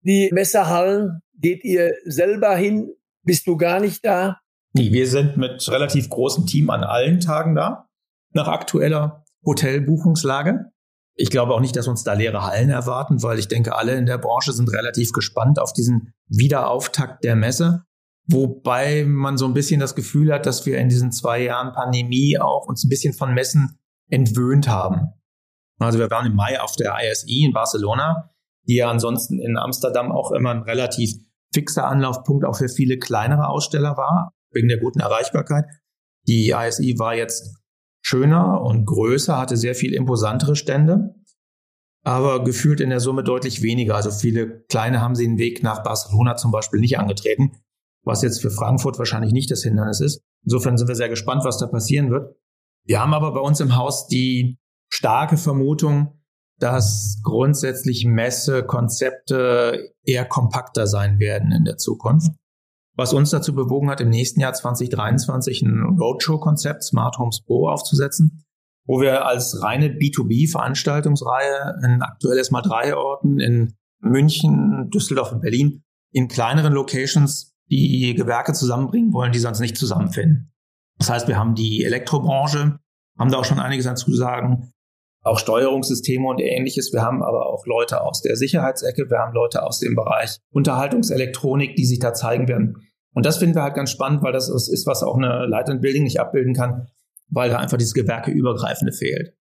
die 0.03 0.31
Messerhallen? 0.33 1.21
Geht 1.35 1.65
ihr 1.65 1.95
selber 2.05 2.57
hin? 2.57 2.91
Bist 3.23 3.47
du 3.47 3.57
gar 3.57 3.81
nicht 3.81 4.05
da? 4.05 4.41
Nee, 4.73 4.93
wir 4.93 5.07
sind 5.07 5.37
mit 5.37 5.69
relativ 5.71 6.09
großem 6.09 6.47
Team 6.47 6.71
an 6.71 6.85
allen 6.85 7.21
Tagen 7.21 7.55
da, 7.55 7.89
nach 8.33 8.49
aktueller 8.49 9.25
Hotelbuchungslage. 9.45 10.71
Ich 11.15 11.31
glaube 11.31 11.55
auch 11.55 11.61
nicht, 11.61 11.77
dass 11.77 11.89
uns 11.89 12.03
da 12.03 12.15
leere 12.15 12.45
Hallen 12.45 12.71
erwarten, 12.71 13.23
weil 13.23 13.39
ich 13.39 13.49
denke, 13.49 13.77
alle 13.77 13.97
in 13.97 14.07
der 14.07 14.19
Branche 14.19 14.53
sind 14.53 14.73
relativ 14.73 15.13
gespannt 15.13 15.59
auf 15.59 15.73
diesen 15.73 16.15
Wiederauftakt 16.29 17.25
der 17.25 17.37
Messe. 17.37 17.85
Wobei 18.27 19.05
man 19.05 19.37
so 19.37 19.47
ein 19.47 19.55
bisschen 19.55 19.81
das 19.81 19.95
Gefühl 19.95 20.33
hat, 20.33 20.47
dass 20.47 20.65
wir 20.65 20.79
in 20.79 20.89
diesen 20.89 21.13
zwei 21.13 21.43
Jahren 21.43 21.73
Pandemie 21.73 22.39
auch 22.39 22.67
uns 22.67 22.85
ein 22.85 22.89
bisschen 22.89 23.13
von 23.13 23.35
Messen 23.35 23.79
entwöhnt 24.09 24.69
haben. 24.69 25.09
Also 25.79 25.99
wir 25.99 26.11
waren 26.11 26.27
im 26.27 26.37
Mai 26.37 26.61
auf 26.61 26.77
der 26.77 26.97
ISI 27.01 27.45
in 27.47 27.53
Barcelona, 27.53 28.31
die 28.69 28.77
ja 28.77 28.91
ansonsten 28.91 29.41
in 29.41 29.57
Amsterdam 29.57 30.13
auch 30.13 30.31
immer 30.33 30.51
ein 30.51 30.63
relativ 30.63 31.15
fixer 31.53 31.87
Anlaufpunkt 31.87 32.45
auch 32.45 32.57
für 32.57 32.69
viele 32.69 32.99
kleinere 32.99 33.49
Aussteller 33.49 33.97
war, 33.97 34.33
wegen 34.53 34.69
der 34.69 34.79
guten 34.79 35.01
Erreichbarkeit. 35.01 35.65
Die 36.29 36.51
ISI 36.51 36.97
war 36.99 37.15
jetzt 37.15 37.60
schöner 38.03 38.63
und 38.63 38.87
größer, 38.87 39.39
hatte 39.39 39.57
sehr 39.57 39.75
viel 39.75 39.95
imposantere 39.95 40.57
Stände, 40.57 41.15
aber 42.03 42.45
gefühlt 42.45 42.81
in 42.81 42.91
der 42.91 43.01
Summe 43.01 43.23
deutlich 43.23 43.63
weniger. 43.63 43.95
Also 43.95 44.11
viele 44.11 44.63
kleine 44.65 45.01
haben 45.01 45.15
sie 45.15 45.27
den 45.27 45.39
Weg 45.39 45.63
nach 45.63 45.83
Barcelona 45.83 46.37
zum 46.37 46.51
Beispiel 46.51 46.81
nicht 46.81 46.99
angetreten, 46.99 47.53
was 48.05 48.23
jetzt 48.23 48.41
für 48.41 48.51
Frankfurt 48.51 48.99
wahrscheinlich 48.99 49.33
nicht 49.33 49.51
das 49.51 49.63
Hindernis 49.63 50.01
ist. 50.01 50.23
Insofern 50.45 50.77
sind 50.79 50.89
wir 50.89 50.95
sehr 50.95 51.09
gespannt, 51.09 51.45
was 51.45 51.59
da 51.59 51.67
passieren 51.67 52.11
wird. 52.11 52.35
Wir 52.85 53.01
haben 53.01 53.15
aber 53.15 53.33
bei 53.33 53.41
uns 53.41 53.61
im 53.61 53.77
Haus 53.77 54.07
die 54.07 54.59
starke 54.89 55.37
Vermutung, 55.37 56.21
dass 56.59 57.21
grundsätzlich 57.23 58.05
Messekonzepte 58.05 59.95
eher 60.05 60.25
kompakter 60.25 60.87
sein 60.87 61.19
werden 61.19 61.53
in 61.53 61.65
der 61.65 61.77
Zukunft. 61.77 62.33
Was 62.97 63.13
uns 63.13 63.31
dazu 63.31 63.55
bewogen 63.55 63.89
hat, 63.89 64.01
im 64.01 64.11
nächsten 64.11 64.41
Jahr 64.41 64.53
2023 64.53 65.63
ein 65.63 65.97
Roadshow-Konzept 65.99 66.85
Smart 66.85 67.19
Homes 67.19 67.43
Pro 67.45 67.69
aufzusetzen, 67.69 68.45
wo 68.87 69.01
wir 69.01 69.27
als 69.27 69.63
reine 69.63 69.89
B2B-Veranstaltungsreihe 69.89 71.79
in 71.85 72.03
aktuell 72.03 72.39
erstmal 72.39 72.63
drei 72.63 72.97
Orten 72.97 73.39
in 73.39 73.75
München, 74.01 74.91
Düsseldorf 74.93 75.33
und 75.33 75.41
Berlin 75.41 75.83
in 76.13 76.29
kleineren 76.29 76.73
Locations 76.73 77.55
die 77.71 78.15
Gewerke 78.15 78.53
zusammenbringen 78.53 79.13
wollen, 79.13 79.33
die 79.33 79.39
sonst 79.39 79.61
nicht 79.61 79.77
zusammenfinden. 79.77 80.53
Das 80.99 81.09
heißt, 81.09 81.29
wir 81.29 81.39
haben 81.39 81.55
die 81.55 81.85
Elektrobranche, 81.85 82.79
haben 83.19 83.31
da 83.31 83.39
auch 83.39 83.45
schon 83.45 83.61
einiges 83.61 83.87
an 83.87 83.97
Zusagen, 83.97 84.73
auch 85.23 85.39
Steuerungssysteme 85.39 86.27
und 86.27 86.41
ähnliches. 86.41 86.93
Wir 86.93 87.03
haben 87.03 87.23
aber 87.23 87.47
auch 87.47 87.67
Leute 87.67 88.01
aus 88.01 88.23
der 88.23 88.37
Sicherheitsecke, 88.37 89.11
wir 89.11 89.19
haben 89.19 89.35
Leute 89.35 89.63
aus 89.63 89.79
dem 89.79 89.95
Bereich 89.95 90.39
Unterhaltungselektronik, 90.51 91.77
die 91.77 91.85
sich 91.85 91.99
da 91.99 92.15
zeigen 92.15 92.49
werden. 92.49 92.77
Und 93.13 93.27
das 93.27 93.39
finden 93.39 93.57
wir 93.57 93.63
halt 93.63 93.75
ganz 93.75 93.91
spannend, 93.91 94.23
weil 94.23 94.33
das 94.33 94.49
ist, 94.49 94.87
was 94.87 95.03
auch 95.03 95.17
eine 95.17 95.47
Light 95.47 95.69
and 95.69 95.83
Building 95.83 96.05
nicht 96.05 96.21
abbilden 96.21 96.55
kann, 96.55 96.89
weil 97.29 97.51
da 97.51 97.59
einfach 97.59 97.77
dieses 97.77 97.95
Gewerkeübergreifende 97.95 98.93
fehlt. 98.93 99.35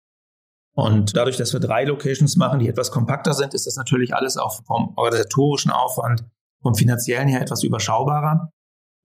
Und 0.74 1.16
dadurch, 1.16 1.36
dass 1.36 1.52
wir 1.52 1.60
drei 1.60 1.84
Locations 1.84 2.36
machen, 2.36 2.60
die 2.60 2.68
etwas 2.68 2.90
kompakter 2.90 3.34
sind, 3.34 3.52
ist 3.52 3.66
das 3.66 3.76
natürlich 3.76 4.14
alles 4.14 4.36
auch 4.36 4.62
vom 4.64 4.94
organisatorischen 4.96 5.70
Aufwand, 5.70 6.24
vom 6.62 6.74
finanziellen 6.74 7.28
her 7.28 7.40
etwas 7.40 7.62
überschaubarer 7.62 8.52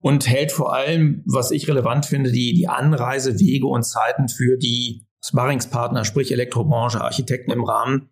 und 0.00 0.28
hält 0.28 0.52
vor 0.52 0.74
allem, 0.74 1.22
was 1.26 1.50
ich 1.50 1.68
relevant 1.68 2.06
finde, 2.06 2.30
die, 2.30 2.54
die 2.54 2.68
Anreisewege 2.68 3.66
und 3.66 3.84
Zeiten 3.84 4.28
für 4.28 4.56
die 4.56 5.03
Sparringspartner, 5.24 6.04
sprich 6.04 6.32
Elektrobranche, 6.32 7.00
Architekten 7.00 7.50
im 7.50 7.64
Rahmen, 7.64 8.10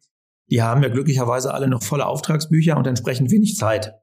die 0.50 0.62
haben 0.62 0.82
ja 0.82 0.88
glücklicherweise 0.88 1.52
alle 1.52 1.68
noch 1.68 1.82
volle 1.82 2.06
Auftragsbücher 2.06 2.76
und 2.76 2.86
entsprechend 2.86 3.30
wenig 3.30 3.56
Zeit. 3.56 3.94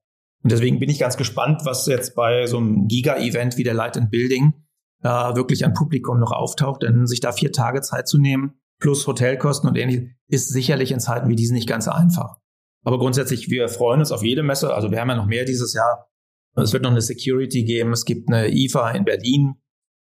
Und 0.44 0.52
deswegen 0.52 0.80
bin 0.80 0.90
ich 0.90 1.00
ganz 1.00 1.18
gespannt, 1.18 1.62
was 1.66 1.86
jetzt 1.88 2.16
bei 2.16 2.46
so 2.46 2.58
einem 2.58 2.88
Giga-Event 2.88 3.58
wie 3.58 3.64
der 3.64 3.74
Light 3.74 3.98
and 3.98 4.10
Building 4.10 4.54
da 5.02 5.36
wirklich 5.36 5.66
an 5.66 5.74
Publikum 5.74 6.20
noch 6.20 6.32
auftaucht, 6.32 6.84
denn 6.84 7.08
sich 7.08 7.20
da 7.20 7.32
vier 7.32 7.52
Tage 7.52 7.82
Zeit 7.82 8.08
zu 8.08 8.18
nehmen, 8.18 8.60
plus 8.80 9.08
Hotelkosten 9.08 9.70
und 9.70 9.78
ähnliches, 9.78 10.10
ist 10.28 10.50
sicherlich 10.50 10.92
in 10.92 11.00
Zeiten 11.00 11.30
wie 11.30 11.36
diesen 11.36 11.56
nicht 11.56 11.68
ganz 11.68 11.88
einfach. 11.88 12.38
Aber 12.84 13.00
grundsätzlich, 13.00 13.50
wir 13.50 13.70
freuen 13.70 14.00
uns 14.00 14.12
auf 14.12 14.24
jede 14.24 14.44
Messe. 14.44 14.74
Also 14.74 14.92
wir 14.92 15.00
haben 15.00 15.10
ja 15.10 15.16
noch 15.16 15.26
mehr 15.26 15.46
dieses 15.46 15.74
Jahr. 15.74 16.10
Es 16.56 16.74
wird 16.74 16.84
noch 16.84 16.92
eine 16.92 17.02
Security 17.02 17.64
geben. 17.64 17.92
Es 17.92 18.06
gibt 18.06 18.30
eine 18.30 18.50
IFA 18.50 18.92
in 18.92 19.06
Berlin. 19.06 19.56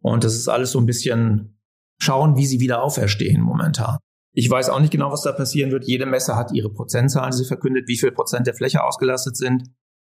Und 0.00 0.24
das 0.24 0.34
ist 0.34 0.48
alles 0.48 0.72
so 0.72 0.78
ein 0.78 0.86
bisschen 0.86 1.57
schauen, 2.00 2.36
wie 2.36 2.46
sie 2.46 2.60
wieder 2.60 2.82
auferstehen 2.82 3.40
momentan. 3.40 3.98
Ich 4.32 4.48
weiß 4.48 4.70
auch 4.70 4.80
nicht 4.80 4.92
genau, 4.92 5.10
was 5.10 5.22
da 5.22 5.32
passieren 5.32 5.72
wird. 5.72 5.86
Jede 5.86 6.06
Messe 6.06 6.36
hat 6.36 6.52
ihre 6.52 6.70
Prozentzahlen, 6.70 7.32
die 7.32 7.38
sie 7.38 7.44
verkündet, 7.44 7.88
wie 7.88 7.96
viel 7.96 8.12
Prozent 8.12 8.46
der 8.46 8.54
Fläche 8.54 8.84
ausgelastet 8.84 9.36
sind. 9.36 9.64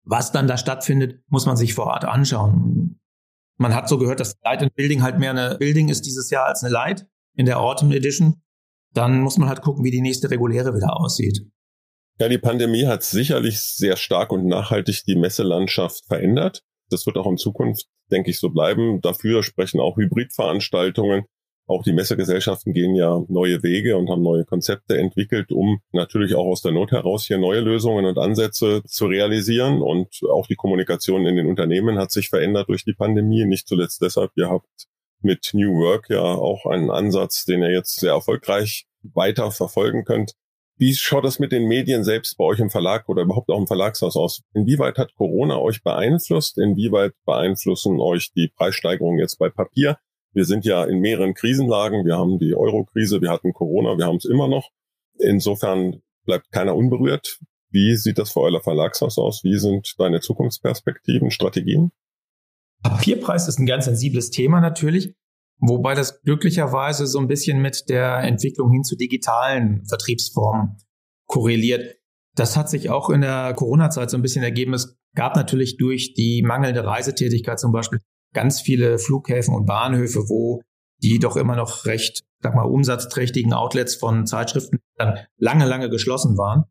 Was 0.04 0.32
dann 0.32 0.48
da 0.48 0.58
stattfindet, 0.58 1.22
muss 1.28 1.46
man 1.46 1.58
sich 1.58 1.74
vor 1.74 1.88
Ort 1.88 2.06
anschauen. 2.06 3.00
Man 3.58 3.76
hat 3.76 3.88
so 3.88 3.98
gehört, 3.98 4.20
dass 4.20 4.36
Light 4.44 4.62
and 4.62 4.76
Building 4.76 5.04
halt 5.04 5.20
mehr 5.20 5.32
eine 5.32 5.58
Building 5.58 5.90
ist 5.90 6.06
dieses 6.06 6.30
Jahr 6.30 6.48
als 6.48 6.64
eine 6.64 6.74
Light 6.74 7.08
in 7.36 7.46
der 7.46 7.60
Autumn 7.60 7.92
Edition. 7.92 8.42
dann 8.94 9.22
muss 9.22 9.38
man 9.38 9.48
halt 9.48 9.62
gucken, 9.62 9.86
wie 9.86 9.92
die 9.92 10.02
nächste 10.02 10.30
reguläre 10.30 10.76
wieder 10.76 11.00
aussieht. 11.00 11.46
Ja, 12.20 12.28
die 12.28 12.38
Pandemie 12.38 12.88
hat 12.88 13.04
sicherlich 13.04 13.62
sehr 13.62 13.96
stark 13.96 14.32
und 14.32 14.46
nachhaltig 14.46 15.04
die 15.06 15.16
Messelandschaft 15.16 16.06
verändert. 16.08 16.64
Das 16.90 17.06
wird 17.06 17.18
auch 17.18 17.28
in 17.28 17.38
Zukunft, 17.38 17.88
denke 18.12 18.30
ich, 18.30 18.40
so 18.40 18.50
bleiben. 18.50 19.00
Dafür 19.02 19.44
sprechen 19.44 19.80
auch 19.80 19.96
Hybridveranstaltungen. 19.98 21.24
Auch 21.72 21.84
die 21.84 21.94
Messegesellschaften 21.94 22.74
gehen 22.74 22.96
ja 22.96 23.24
neue 23.30 23.64
Wege 23.64 23.96
und 23.96 24.10
haben 24.10 24.24
neue 24.24 24.44
Konzepte 24.44 24.98
entwickelt, 24.98 25.54
um 25.54 25.80
natürlich 25.94 26.36
auch 26.36 26.46
aus 26.46 26.62
der 26.62 26.74
Not 26.74 26.92
heraus 26.92 27.26
hier 27.26 27.38
neue 27.38 27.62
Lösungen 27.62 28.04
und 28.04 28.18
Ansätze 28.18 28.84
zu 28.86 29.06
realisieren. 29.06 29.82
Und 29.82 30.20
auch 30.30 30.48
die 30.48 30.56
Kommunikation 30.56 31.26
in 31.26 31.38
den 31.38 31.48
Unternehmen 31.48 31.98
hat 31.98 32.12
sich 32.12 32.28
verändert 32.28 32.68
durch 32.68 32.84
die 32.84 32.94
Pandemie. 32.94 33.46
Nicht 33.46 33.70
zuletzt 33.70 34.02
deshalb, 34.02 34.32
ihr 34.36 34.50
habt 34.50 34.68
mit 35.22 35.52
New 35.54 35.80
Work 35.80 36.10
ja 36.10 36.22
auch 36.22 36.66
einen 36.66 36.92
Ansatz, 36.92 37.46
den 37.46 37.62
ihr 37.62 37.72
jetzt 37.72 38.02
sehr 38.02 38.12
erfolgreich 38.12 38.86
weiter 39.04 39.50
verfolgen 39.52 40.04
könnt. 40.04 40.34
Wie 40.76 40.94
schaut 40.94 41.24
das 41.24 41.40
mit 41.40 41.54
den 41.54 41.70
Medien 41.70 42.04
selbst 42.04 42.38
bei 42.38 42.44
euch 42.44 42.60
im 42.60 42.70
Verlag 42.70 43.08
oder 43.08 43.22
überhaupt 43.22 43.50
auch 43.50 43.60
im 43.60 43.68
Verlagshaus 43.68 44.18
aus? 44.18 44.44
Inwieweit 44.54 44.98
hat 44.98 45.16
Corona 45.16 45.58
euch 45.58 45.84
beeinflusst? 45.84 46.58
Inwieweit 46.58 47.14
beeinflussen 47.26 48.02
euch 48.02 48.34
die 48.34 48.50
Preissteigerungen 48.50 49.20
jetzt 49.20 49.40
bei 49.40 49.50
Papier? 49.50 50.00
Wir 50.34 50.46
sind 50.46 50.66
ja 50.66 50.84
in 50.86 51.00
mehreren 51.00 51.34
Krisenlagen. 51.34 52.06
Wir 52.06 52.18
haben 52.18 52.40
die 52.40 52.56
Euro-Krise, 52.56 53.22
wir 53.22 53.30
hatten 53.30 53.54
Corona, 53.54 53.98
wir 53.98 54.06
haben 54.06 54.18
es 54.18 54.26
immer 54.26 54.48
noch. 54.48 54.70
Insofern 55.20 56.02
bleibt 56.26 56.52
keiner 56.52 56.76
unberührt. 56.76 57.40
Wie 57.70 57.96
sieht 57.96 58.18
das 58.18 58.32
für 58.32 58.42
euer 58.42 58.62
Verlagshaus 58.62 59.18
aus? 59.18 59.44
Wie 59.44 59.58
sind 59.58 59.96
deine 59.98 60.20
Zukunftsperspektiven, 60.20 61.32
Strategien? 61.32 61.92
Papierpreis 62.84 63.48
ist 63.48 63.60
ein 63.60 63.66
ganz 63.66 63.86
sensibles 63.86 64.30
Thema 64.30 64.60
natürlich. 64.60 65.16
Wobei 65.60 65.94
das 65.94 66.22
glücklicherweise 66.22 67.06
so 67.06 67.20
ein 67.20 67.28
bisschen 67.28 67.62
mit 67.62 67.88
der 67.88 68.18
Entwicklung 68.20 68.72
hin 68.72 68.84
zu 68.84 68.96
digitalen 68.96 69.86
Vertriebsformen 69.86 70.78
korreliert. 71.28 71.98
Das 72.36 72.58
hat 72.58 72.70
sich 72.70 72.90
auch 72.90 73.10
in 73.10 73.22
der 73.22 73.54
Corona-Zeit 73.54 74.10
so 74.10 74.18
ein 74.18 74.24
bisschen 74.24 74.44
ergeben. 74.44 74.74
Es 74.74 74.98
gab 75.14 75.36
natürlich 75.36 75.78
durch 75.78 76.14
die 76.14 76.42
mangelnde 76.42 76.84
Reisetätigkeit 76.84 77.60
zum 77.60 77.72
Beispiel 77.72 78.00
ganz 78.34 78.62
viele 78.62 78.98
Flughäfen 78.98 79.54
und 79.54 79.66
Bahnhöfe, 79.66 80.30
wo 80.30 80.62
die 81.02 81.20
doch 81.20 81.36
immer 81.36 81.56
noch 81.56 81.86
recht, 81.86 82.22
sag 82.42 82.56
mal, 82.56 82.64
umsatzträchtigen 82.64 83.54
Outlets 83.54 83.96
von 83.96 84.26
Zeitschriften 84.26 84.80
dann 84.96 85.18
lange, 85.38 85.66
lange 85.66 85.90
geschlossen 85.90 86.38
waren. 86.38 86.66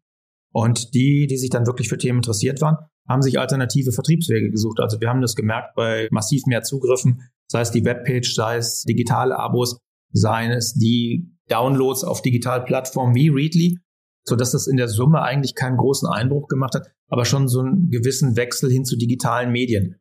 Und 0.53 0.95
die, 0.95 1.27
die 1.27 1.37
sich 1.37 1.51
dann 1.51 1.67
wirklich 1.67 1.89
für 1.89 1.99
Themen 1.99 2.19
interessiert 2.19 2.61
waren, 2.61 2.77
haben 3.09 3.23
sich 3.23 3.39
alternative 3.39 3.93
Vertriebswege 3.93 4.51
gesucht. 4.51 4.81
Also 4.81 5.01
wir 5.01 5.09
haben 5.09 5.21
das 5.21 5.35
gemerkt 5.35 5.75
bei 5.75 6.09
massiv 6.11 6.47
mehr 6.47 6.63
Zugriffen 6.63 7.31
sei 7.51 7.61
es 7.63 7.71
die 7.73 7.85
Webpage, 7.85 8.35
sei 8.35 8.57
es 8.57 8.83
digitale 8.83 9.37
Abos, 9.37 9.79
seien 10.13 10.53
es 10.53 10.75
die 10.75 11.37
Downloads 11.49 12.05
auf 12.05 12.23
Digitalplattformen 12.23 13.15
wie 13.15 13.29
Readly, 13.29 13.79
so 14.25 14.37
dass 14.37 14.53
das 14.53 14.69
in 14.69 14.77
der 14.77 14.89
Summe 14.89 15.23
eigentlich 15.23 15.57
keinen 15.57 15.77
großen 15.77 16.09
Einbruch 16.09 16.47
gemacht 16.47 16.75
hat, 16.75 16.89
aber 17.09 17.25
schon 17.25 17.49
so 17.49 17.61
einen 17.61 17.91
gewissen 17.91 18.37
Wechsel 18.37 18.71
hin 18.71 18.85
zu 18.85 18.97
digitalen 18.97 19.51
Medien. 19.51 19.97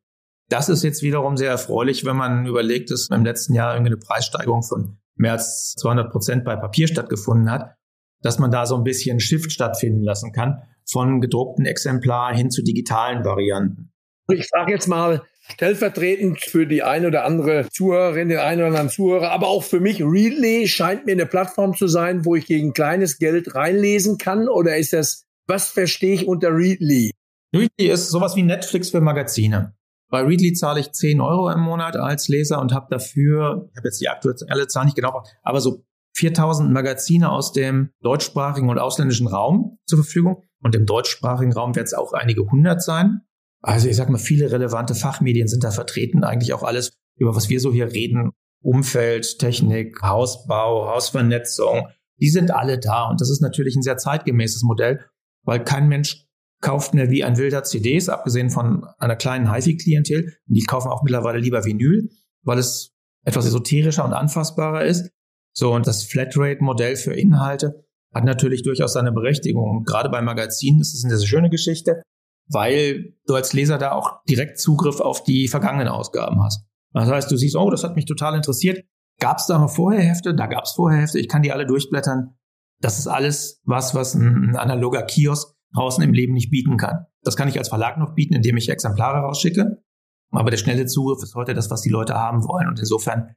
Das 0.50 0.68
ist 0.68 0.84
jetzt 0.84 1.04
wiederum 1.04 1.38
sehr 1.38 1.52
erfreulich, 1.52 2.06
wenn 2.06 2.18
man 2.18 2.48
überlegt, 2.48 2.90
dass 2.92 3.08
im 3.10 3.24
letzten 3.24 3.54
Jahr 3.54 3.76
irgendwie 3.76 3.94
eine 3.94 3.98
Preissteigerung 3.98 4.64
von 4.64 4.98
mehr 5.16 5.34
als 5.34 5.76
200 5.78 6.12
Prozent 6.12 6.44
bei 6.44 6.56
Papier 6.56 6.88
stattgefunden 6.88 7.52
hat, 7.52 7.76
dass 8.22 8.40
man 8.40 8.50
da 8.50 8.66
so 8.66 8.76
ein 8.76 8.84
bisschen 8.84 9.20
Shift 9.20 9.52
stattfinden 9.52 10.04
lassen 10.04 10.32
kann 10.32 10.64
von 10.90 11.22
gedruckten 11.22 11.66
Exemplar 11.66 12.36
hin 12.36 12.50
zu 12.50 12.64
digitalen 12.64 13.24
Varianten. 13.24 13.92
Ich 14.32 14.48
frage 14.48 14.72
jetzt 14.72 14.88
mal, 14.88 15.22
stellvertretend 15.54 16.42
für 16.42 16.66
die 16.66 16.84
eine 16.84 17.08
oder 17.08 17.26
andere 17.26 17.68
Zuhörerin, 17.70 18.30
den 18.30 18.40
einen 18.40 18.62
oder 18.62 18.68
anderen 18.68 18.90
Zuhörer, 18.90 19.32
aber 19.32 19.48
auch 19.48 19.64
für 19.64 19.80
mich, 19.80 20.02
Readly 20.02 20.68
scheint 20.68 21.06
mir 21.06 21.14
eine 21.14 21.26
Plattform 21.26 21.76
zu 21.76 21.88
sein, 21.88 22.26
wo 22.26 22.36
ich 22.36 22.46
gegen 22.46 22.74
kleines 22.74 23.18
Geld 23.18 23.56
reinlesen 23.56 24.18
kann. 24.18 24.48
Oder 24.48 24.78
ist 24.78 24.94
das, 24.94 25.26
was 25.48 25.70
verstehe 25.70 26.14
ich 26.14 26.28
unter 26.28 26.56
Readly? 26.56 27.12
Readly 27.56 27.90
ist 27.90 28.10
sowas 28.10 28.36
wie 28.36 28.44
Netflix 28.44 28.92
für 28.92 29.02
Magazine. 29.02 29.74
Bei 30.10 30.22
Readly 30.22 30.54
zahle 30.54 30.80
ich 30.80 30.92
10 30.92 31.22
Euro 31.22 31.50
im 31.52 31.60
Monat 31.60 31.96
als 31.96 32.28
Leser 32.28 32.60
und 32.60 32.74
habe 32.74 32.88
dafür, 32.90 33.70
ich 33.72 33.78
habe 33.78 33.88
jetzt 33.88 34.02
die 34.02 34.10
aktuelle 34.10 34.68
Zahl 34.68 34.86
nicht 34.86 34.96
genau, 34.96 35.24
aber 35.44 35.62
so 35.62 35.86
4000 36.16 36.72
Magazine 36.72 37.32
aus 37.32 37.54
dem 37.54 37.92
deutschsprachigen 38.02 38.70
und 38.70 38.80
ausländischen 38.80 39.28
Raum 39.28 39.78
zur 39.86 40.00
Verfügung. 40.00 40.44
Und 40.62 40.76
im 40.76 40.86
deutschsprachigen 40.86 41.54
Raum 41.54 41.76
wird 41.76 41.86
es 41.86 41.94
auch 41.94 42.14
einige 42.14 42.46
hundert 42.52 42.82
sein. 42.82 43.22
Also 43.62 43.88
ich 43.88 43.96
sag 43.96 44.10
mal, 44.10 44.18
viele 44.18 44.52
relevante 44.52 44.96
Fachmedien 44.96 45.48
sind 45.48 45.64
da 45.64 45.72
vertreten, 45.72 46.24
eigentlich 46.24 46.54
auch 46.54 46.64
alles, 46.64 46.92
über 47.18 47.36
was 47.36 47.50
wir 47.50 47.60
so 47.60 47.72
hier 47.72 47.92
reden, 47.92 48.32
Umfeld, 48.62 49.40
Technik, 49.40 50.02
Hausbau, 50.02 50.88
Hausvernetzung, 50.90 51.88
die 52.20 52.30
sind 52.30 52.52
alle 52.52 52.80
da. 52.80 53.10
Und 53.10 53.22
das 53.22 53.30
ist 53.30 53.42
natürlich 53.42 53.76
ein 53.76 53.82
sehr 53.82 53.98
zeitgemäßes 53.98 54.64
Modell, 54.64 55.06
weil 55.44 55.64
kein 55.64 55.88
Mensch 55.88 56.26
kauft 56.62 56.94
mehr 56.94 57.10
wie 57.10 57.24
ein 57.24 57.38
wilder 57.38 57.64
CDs, 57.64 58.10
abgesehen 58.10 58.50
von 58.50 58.86
einer 58.98 59.16
kleinen 59.16 59.54
HiFi-Klientel. 59.54 60.34
Die 60.46 60.64
kaufen 60.64 60.90
auch 60.90 61.04
mittlerweile 61.04 61.40
lieber 61.40 61.66
Vinyl, 61.66 62.10
weil 62.44 62.58
es 62.58 62.94
etwas 63.26 63.46
esoterischer 63.46 64.06
und 64.06 64.14
anfassbarer 64.14 64.86
ist. 64.86 65.12
So, 65.54 65.74
und 65.74 65.88
das 65.88 66.04
Flatrate-Modell 66.04 66.96
für 66.96 67.14
Inhalte 67.14 67.86
hat 68.14 68.24
natürlich 68.24 68.64
durchaus 68.64 68.94
seine 68.94 69.12
Berechtigung. 69.12 69.70
Und 69.70 69.88
gerade 69.88 70.10
bei 70.10 70.22
Magazinen 70.22 70.82
ist 70.82 70.94
es 70.94 71.06
eine 71.06 71.18
sehr 71.18 71.28
schöne 71.28 71.50
Geschichte 71.50 72.02
weil 72.50 73.14
du 73.28 73.36
als 73.36 73.54
Leser 73.54 73.78
da 73.78 73.92
auch 73.92 74.24
direkt 74.28 74.60
Zugriff 74.60 75.00
auf 75.00 75.24
die 75.24 75.48
vergangenen 75.48 75.88
Ausgaben 75.88 76.44
hast. 76.44 76.66
Das 76.94 77.08
heißt, 77.08 77.32
du 77.32 77.38
siehst, 77.38 77.56
oh, 77.56 77.70
das 77.70 77.84
hat 77.84 77.96
mich 77.96 78.06
total 78.06 78.36
interessiert. 78.36 78.84
Gab 79.20 79.38
es 79.38 79.46
da 79.46 79.60
noch 79.60 79.70
Vorherhefte? 79.70 80.34
Da 80.34 80.48
gab 80.48 80.64
es 80.64 80.72
Vorherhefte. 80.72 81.20
Ich 81.20 81.28
kann 81.28 81.44
die 81.44 81.52
alle 81.52 81.68
durchblättern. 81.68 82.36
Das 82.82 82.98
ist 82.98 83.08
alles 83.08 83.62
was, 83.66 83.94
was 83.94 84.16
ein, 84.16 84.52
ein 84.52 84.56
analoger 84.56 85.04
Kiosk 85.04 85.56
draußen 85.74 86.04
im 86.04 86.14
Leben 86.14 86.34
nicht 86.34 86.50
bieten 86.50 86.78
kann. 86.78 87.06
Das 87.24 87.36
kann 87.36 87.48
ich 87.48 87.58
als 87.58 87.70
Verlag 87.70 87.98
noch 87.98 88.16
bieten, 88.16 88.36
indem 88.36 88.58
ich 88.58 88.70
Exemplare 88.70 89.20
rausschicke. 89.20 89.84
Aber 90.32 90.52
der 90.52 90.58
schnelle 90.58 90.86
Zugriff 90.86 91.24
ist 91.24 91.36
heute 91.36 91.54
das, 91.54 91.70
was 91.70 91.82
die 91.82 91.90
Leute 91.90 92.16
haben 92.16 92.48
wollen. 92.48 92.68
Und 92.68 92.80
insofern 92.80 93.36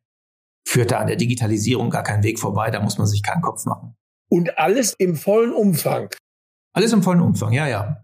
führt 0.67 0.91
da 0.91 0.99
an 0.99 1.07
der 1.07 1.17
Digitalisierung 1.17 1.91
gar 1.91 2.03
kein 2.03 2.23
Weg 2.23 2.39
vorbei. 2.39 2.71
Da 2.71 2.81
muss 2.81 2.99
man 2.99 3.07
sich 3.07 3.23
keinen 3.23 3.43
Kopf 3.43 3.65
machen. 3.65 3.95
Und 4.31 4.59
alles 4.59 4.95
im 4.99 5.17
vollen 5.17 5.53
Umfang. 5.53 6.09
Alles 6.75 6.93
im 6.93 7.03
vollen 7.03 7.21
Umfang, 7.21 7.53
ja, 7.53 7.69
ja 7.69 8.03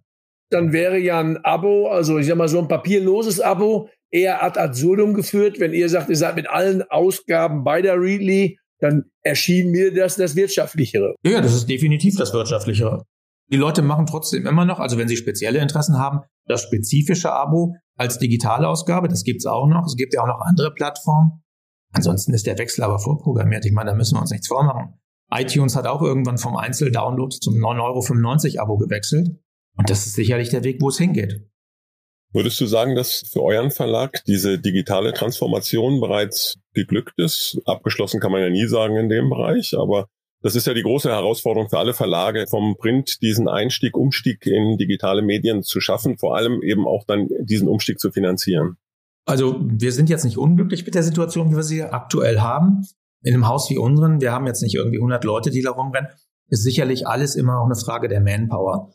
dann 0.50 0.72
wäre 0.72 0.98
ja 0.98 1.20
ein 1.20 1.38
Abo, 1.44 1.88
also 1.88 2.18
ich 2.18 2.26
sag 2.26 2.36
mal 2.36 2.48
so 2.48 2.58
ein 2.58 2.68
papierloses 2.68 3.40
Abo, 3.40 3.88
eher 4.10 4.42
ad 4.42 4.58
absurdum 4.58 5.14
geführt. 5.14 5.60
Wenn 5.60 5.74
ihr 5.74 5.88
sagt, 5.88 6.08
ihr 6.08 6.16
seid 6.16 6.36
mit 6.36 6.48
allen 6.48 6.82
Ausgaben 6.82 7.64
bei 7.64 7.82
der 7.82 8.00
Readly, 8.00 8.58
dann 8.80 9.04
erschien 9.22 9.70
mir 9.70 9.92
das 9.92 10.16
das 10.16 10.36
Wirtschaftlichere. 10.36 11.14
Ja, 11.24 11.40
das 11.40 11.54
ist 11.54 11.68
definitiv 11.68 12.16
das 12.16 12.32
Wirtschaftlichere. 12.32 13.04
Die 13.50 13.56
Leute 13.56 13.82
machen 13.82 14.06
trotzdem 14.06 14.46
immer 14.46 14.64
noch, 14.64 14.78
also 14.78 14.98
wenn 14.98 15.08
sie 15.08 15.16
spezielle 15.16 15.60
Interessen 15.60 15.98
haben, 15.98 16.20
das 16.46 16.62
spezifische 16.62 17.32
Abo 17.32 17.76
als 17.96 18.18
digitale 18.18 18.68
Ausgabe, 18.68 19.08
das 19.08 19.24
gibt's 19.24 19.46
auch 19.46 19.66
noch. 19.66 19.86
Es 19.86 19.96
gibt 19.96 20.14
ja 20.14 20.22
auch 20.22 20.26
noch 20.26 20.40
andere 20.40 20.72
Plattformen. 20.72 21.42
Ansonsten 21.92 22.34
ist 22.34 22.46
der 22.46 22.58
Wechsel 22.58 22.82
aber 22.82 22.98
vorprogrammiert. 22.98 23.64
Ich 23.64 23.72
meine, 23.72 23.90
da 23.90 23.96
müssen 23.96 24.16
wir 24.16 24.20
uns 24.20 24.30
nichts 24.30 24.48
vormachen. 24.48 25.00
iTunes 25.30 25.76
hat 25.76 25.86
auch 25.86 26.02
irgendwann 26.02 26.38
vom 26.38 26.56
Einzeldownload 26.56 27.36
zum 27.40 27.54
9,95 27.54 28.54
Euro 28.54 28.62
Abo 28.62 28.76
gewechselt. 28.76 29.28
Und 29.76 29.88
das 29.88 30.06
ist 30.06 30.14
sicherlich 30.14 30.50
der 30.50 30.64
Weg, 30.64 30.82
wo 30.82 30.88
es 30.88 30.98
hingeht. 30.98 31.48
Würdest 32.32 32.60
du 32.60 32.66
sagen, 32.66 32.94
dass 32.94 33.24
für 33.32 33.42
euren 33.42 33.70
Verlag 33.70 34.22
diese 34.26 34.58
digitale 34.58 35.14
Transformation 35.14 36.00
bereits 36.00 36.58
geglückt 36.74 37.14
ist? 37.16 37.58
Abgeschlossen 37.64 38.20
kann 38.20 38.32
man 38.32 38.42
ja 38.42 38.50
nie 38.50 38.66
sagen 38.66 38.96
in 38.96 39.08
dem 39.08 39.30
Bereich, 39.30 39.74
aber 39.78 40.08
das 40.40 40.54
ist 40.54 40.66
ja 40.66 40.74
die 40.74 40.82
große 40.82 41.10
Herausforderung 41.10 41.68
für 41.68 41.78
alle 41.78 41.94
Verlage, 41.94 42.46
vom 42.48 42.76
Print 42.76 43.20
diesen 43.22 43.48
Einstieg, 43.48 43.96
Umstieg 43.96 44.46
in 44.46 44.76
digitale 44.76 45.22
Medien 45.22 45.62
zu 45.62 45.80
schaffen, 45.80 46.16
vor 46.16 46.36
allem 46.36 46.62
eben 46.62 46.86
auch 46.86 47.04
dann 47.06 47.28
diesen 47.40 47.68
Umstieg 47.68 47.98
zu 47.98 48.10
finanzieren. 48.10 48.76
Also 49.26 49.56
wir 49.60 49.92
sind 49.92 50.08
jetzt 50.08 50.24
nicht 50.24 50.38
unglücklich 50.38 50.86
mit 50.86 50.94
der 50.94 51.02
Situation, 51.02 51.50
wie 51.50 51.56
wir 51.56 51.62
sie 51.62 51.82
aktuell 51.82 52.40
haben. 52.40 52.82
In 53.22 53.34
einem 53.34 53.48
Haus 53.48 53.68
wie 53.68 53.78
unseren, 53.78 54.20
wir 54.20 54.32
haben 54.32 54.46
jetzt 54.46 54.62
nicht 54.62 54.76
irgendwie 54.76 54.98
100 54.98 55.24
Leute, 55.24 55.50
die 55.50 55.60
da 55.60 55.72
rumrennen, 55.72 56.10
ist 56.48 56.62
sicherlich 56.62 57.06
alles 57.06 57.34
immer 57.34 57.60
auch 57.60 57.66
eine 57.66 57.76
Frage 57.76 58.08
der 58.08 58.20
Manpower. 58.20 58.94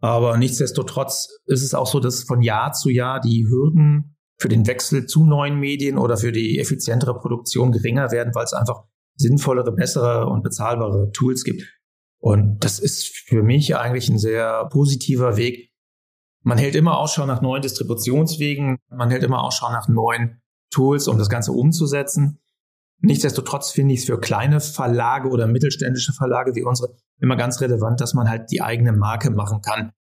Aber 0.00 0.38
nichtsdestotrotz 0.38 1.28
ist 1.44 1.62
es 1.62 1.74
auch 1.74 1.86
so, 1.86 2.00
dass 2.00 2.24
von 2.24 2.40
Jahr 2.40 2.72
zu 2.72 2.88
Jahr 2.88 3.20
die 3.20 3.46
Hürden 3.46 4.16
für 4.38 4.48
den 4.48 4.66
Wechsel 4.66 5.06
zu 5.06 5.24
neuen 5.24 5.60
Medien 5.60 5.98
oder 5.98 6.16
für 6.16 6.32
die 6.32 6.58
effizientere 6.58 7.18
Produktion 7.18 7.70
geringer 7.70 8.10
werden, 8.10 8.34
weil 8.34 8.44
es 8.44 8.54
einfach 8.54 8.84
sinnvollere, 9.16 9.72
bessere 9.72 10.26
und 10.26 10.42
bezahlbare 10.42 11.10
Tools 11.12 11.44
gibt. 11.44 11.62
Und 12.18 12.64
das 12.64 12.78
ist 12.78 13.08
für 13.08 13.42
mich 13.42 13.76
eigentlich 13.76 14.08
ein 14.08 14.18
sehr 14.18 14.66
positiver 14.70 15.36
Weg. 15.36 15.70
Man 16.42 16.58
hält 16.58 16.74
immer 16.74 16.98
Ausschau 16.98 17.26
nach 17.26 17.42
neuen 17.42 17.62
Distributionswegen, 17.62 18.78
man 18.90 19.10
hält 19.10 19.22
immer 19.22 19.42
Ausschau 19.42 19.70
nach 19.70 19.88
neuen 19.88 20.40
Tools, 20.70 21.08
um 21.08 21.18
das 21.18 21.28
Ganze 21.28 21.52
umzusetzen. 21.52 22.38
Nichtsdestotrotz 23.02 23.70
finde 23.70 23.94
ich 23.94 24.00
es 24.00 24.06
für 24.06 24.20
kleine 24.20 24.60
Verlage 24.60 25.28
oder 25.30 25.46
mittelständische 25.46 26.12
Verlage 26.12 26.54
wie 26.54 26.62
unsere 26.62 26.94
immer 27.18 27.36
ganz 27.36 27.60
relevant, 27.60 28.00
dass 28.00 28.14
man 28.14 28.28
halt 28.28 28.50
die 28.50 28.62
eigene 28.62 28.92
Marke 28.92 29.30
machen 29.30 29.62
kann. 29.62 29.92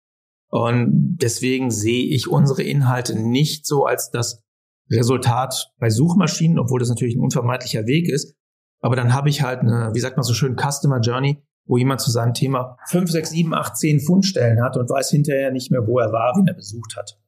Und 0.50 1.18
deswegen 1.22 1.72
sehe 1.72 2.08
ich 2.08 2.28
unsere 2.28 2.64
Inhalte 2.64 3.18
nicht 3.18 3.66
so 3.66 3.86
als 3.86 4.10
das 4.10 4.44
Resultat 4.92 5.72
bei 5.78 5.90
Suchmaschinen, 5.90 6.60
obwohl 6.60 6.80
das 6.80 6.90
natürlich 6.90 7.16
ein 7.16 7.22
unvermeidlicher 7.22 7.86
Weg 7.86 8.10
ist, 8.10 8.36
Aber 8.82 8.96
dann 8.96 9.14
habe 9.14 9.30
ich 9.30 9.42
halt 9.42 9.60
eine, 9.60 9.92
wie 9.94 10.00
sagt 10.00 10.18
man 10.18 10.24
so 10.24 10.34
schön, 10.34 10.56
Customer 10.58 11.00
Journey, 11.00 11.44
wo 11.66 11.78
jemand 11.78 12.02
zu 12.02 12.12
seinem 12.12 12.34
Thema 12.34 12.78
fünf, 12.88 13.12
sechs, 13.12 13.30
sieben, 13.30 13.54
acht, 13.54 13.78
zehn 13.78 14.00
Fundstellen 14.00 14.64
hat 14.64 14.78
und 14.78 14.90
weiß 14.90 15.10
hinterher 15.10 15.52
nicht 15.52 15.72
mehr, 15.72 15.86
wo 15.86 16.00
er 16.00 16.12
war, 16.12 16.34
wen 16.36 16.48
er 16.48 16.54
besucht 16.54 16.96
hat. 16.98 17.20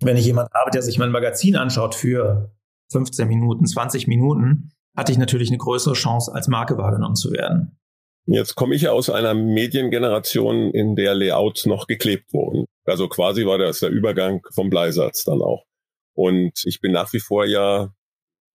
Wenn 0.00 0.16
ich 0.16 0.24
jemand 0.24 0.48
habe, 0.52 0.70
der 0.70 0.82
sich 0.82 0.98
mein 0.98 1.10
Magazin 1.10 1.56
anschaut 1.56 1.94
für 1.94 2.52
15 2.92 3.28
Minuten, 3.28 3.66
20 3.66 4.08
Minuten, 4.08 4.72
hatte 4.96 5.12
ich 5.12 5.18
natürlich 5.18 5.50
eine 5.50 5.58
größere 5.58 5.94
Chance, 5.94 6.32
als 6.34 6.48
Marke 6.48 6.78
wahrgenommen 6.78 7.14
zu 7.14 7.30
werden. 7.30 7.78
Jetzt 8.26 8.54
komme 8.54 8.74
ich 8.74 8.82
ja 8.82 8.92
aus 8.92 9.10
einer 9.10 9.34
Mediengeneration, 9.34 10.70
in 10.70 10.96
der 10.96 11.14
Layouts 11.14 11.66
noch 11.66 11.86
geklebt 11.86 12.32
wurden. 12.32 12.66
Also 12.84 13.08
quasi 13.08 13.46
war 13.46 13.58
das 13.58 13.80
der 13.80 13.90
Übergang 13.90 14.40
vom 14.52 14.70
Bleisatz 14.70 15.24
dann 15.24 15.42
auch. 15.42 15.64
Und 16.14 16.52
ich 16.64 16.80
bin 16.80 16.92
nach 16.92 17.12
wie 17.12 17.20
vor 17.20 17.46
ja, 17.46 17.92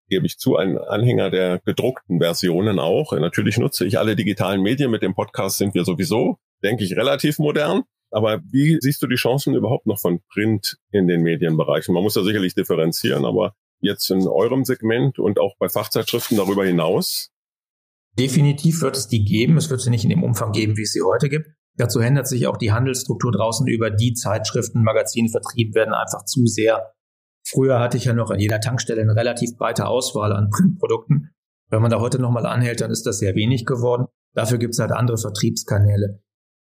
gebe 0.08 0.26
ich 0.26 0.38
zu, 0.38 0.56
ein 0.56 0.78
Anhänger 0.78 1.30
der 1.30 1.60
gedruckten 1.60 2.20
Versionen 2.20 2.80
auch. 2.80 3.14
Natürlich 3.14 3.58
nutze 3.58 3.86
ich 3.86 3.98
alle 3.98 4.16
digitalen 4.16 4.62
Medien. 4.62 4.92
Mit 4.92 5.02
dem 5.02 5.14
Podcast 5.14 5.58
sind 5.58 5.74
wir 5.74 5.86
sowieso, 5.86 6.38
denke 6.64 6.84
ich, 6.84 6.96
relativ 6.96 7.40
modern. 7.40 7.84
Aber 8.12 8.40
wie 8.50 8.78
siehst 8.82 9.02
du 9.02 9.08
die 9.08 9.16
Chancen 9.16 9.56
überhaupt 9.56 9.88
noch 9.88 10.00
von 10.00 10.22
Print 10.32 10.78
in 10.92 11.08
den 11.08 11.22
Medienbereichen? 11.22 11.94
Man 11.94 12.04
muss 12.04 12.14
da 12.14 12.24
sicherlich 12.24 12.56
differenzieren, 12.56 13.26
aber 13.26 13.56
jetzt 13.82 14.10
in 14.10 14.28
eurem 14.28 14.64
Segment 14.64 15.20
und 15.20 15.40
auch 15.40 15.58
bei 15.58 15.70
Fachzeitschriften 15.70 16.38
darüber 16.38 16.66
hinaus? 16.66 17.32
Definitiv 18.18 18.82
wird 18.82 18.96
es 18.96 19.08
die 19.08 19.26
geben. 19.26 19.58
Es 19.58 19.70
wird 19.70 19.82
sie 19.82 19.90
nicht 19.90 20.04
in 20.04 20.10
dem 20.10 20.24
Umfang 20.24 20.52
geben, 20.52 20.78
wie 20.78 20.84
es 20.84 20.94
sie 20.94 21.02
heute 21.02 21.30
gibt. 21.30 21.50
Dazu 21.78 22.00
ändert 22.00 22.28
sich 22.28 22.48
auch 22.48 22.58
die 22.58 22.72
Handelsstruktur 22.72 23.32
draußen 23.32 23.68
über 23.68 23.90
die 23.90 24.14
Zeitschriften, 24.14 24.84
Magazine 24.84 25.30
vertrieben 25.30 25.76
werden 25.76 25.94
einfach 25.94 26.24
zu 26.24 26.46
sehr. 26.46 26.94
Früher 27.48 27.80
hatte 27.80 27.98
ich 27.98 28.06
ja 28.06 28.14
noch 28.14 28.32
an 28.32 28.40
jeder 28.40 28.60
Tankstelle 28.60 29.02
eine 29.02 29.16
relativ 29.16 29.56
breite 29.58 29.88
Auswahl 29.88 30.34
an 30.34 30.50
Printprodukten. 30.50 31.32
Wenn 31.70 31.82
man 31.82 31.92
da 31.92 32.00
heute 32.00 32.20
nochmal 32.20 32.46
anhält, 32.46 32.82
dann 32.82 32.92
ist 32.92 33.06
das 33.06 33.20
sehr 33.20 33.36
wenig 33.36 33.66
geworden. 33.66 34.06
Dafür 34.34 34.58
gibt 34.58 34.74
es 34.74 34.80
halt 34.80 34.92
andere 34.92 35.18
Vertriebskanäle. 35.18 36.22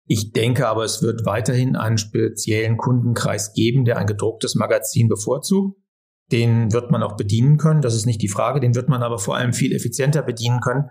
Ich 0.06 0.32
denke 0.32 0.66
aber, 0.66 0.84
es 0.84 1.02
wird 1.02 1.24
weiterhin 1.24 1.76
einen 1.76 1.98
speziellen 1.98 2.76
Kundenkreis 2.78 3.52
geben, 3.52 3.84
der 3.84 3.98
ein 3.98 4.06
gedrucktes 4.06 4.54
Magazin 4.56 5.08
bevorzugt. 5.08 5.78
Den 6.32 6.72
wird 6.72 6.90
man 6.90 7.02
auch 7.02 7.16
bedienen 7.16 7.58
können, 7.58 7.82
das 7.82 7.94
ist 7.94 8.06
nicht 8.06 8.22
die 8.22 8.28
Frage. 8.28 8.60
Den 8.60 8.74
wird 8.74 8.88
man 8.88 9.02
aber 9.02 9.18
vor 9.18 9.36
allem 9.36 9.52
viel 9.52 9.72
effizienter 9.72 10.22
bedienen 10.22 10.60
können, 10.60 10.84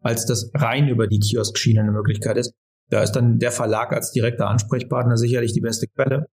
als 0.00 0.26
das 0.26 0.50
rein 0.54 0.88
über 0.88 1.06
die 1.06 1.20
Kioskschiene 1.20 1.80
eine 1.80 1.92
Möglichkeit 1.92 2.36
ist. 2.36 2.52
Da 2.90 3.02
ist 3.02 3.12
dann 3.12 3.38
der 3.38 3.52
Verlag 3.52 3.92
als 3.92 4.12
direkter 4.12 4.48
Ansprechpartner 4.48 5.16
sicherlich 5.16 5.52
die 5.52 5.60
beste 5.60 5.86
Quelle. 5.88 6.26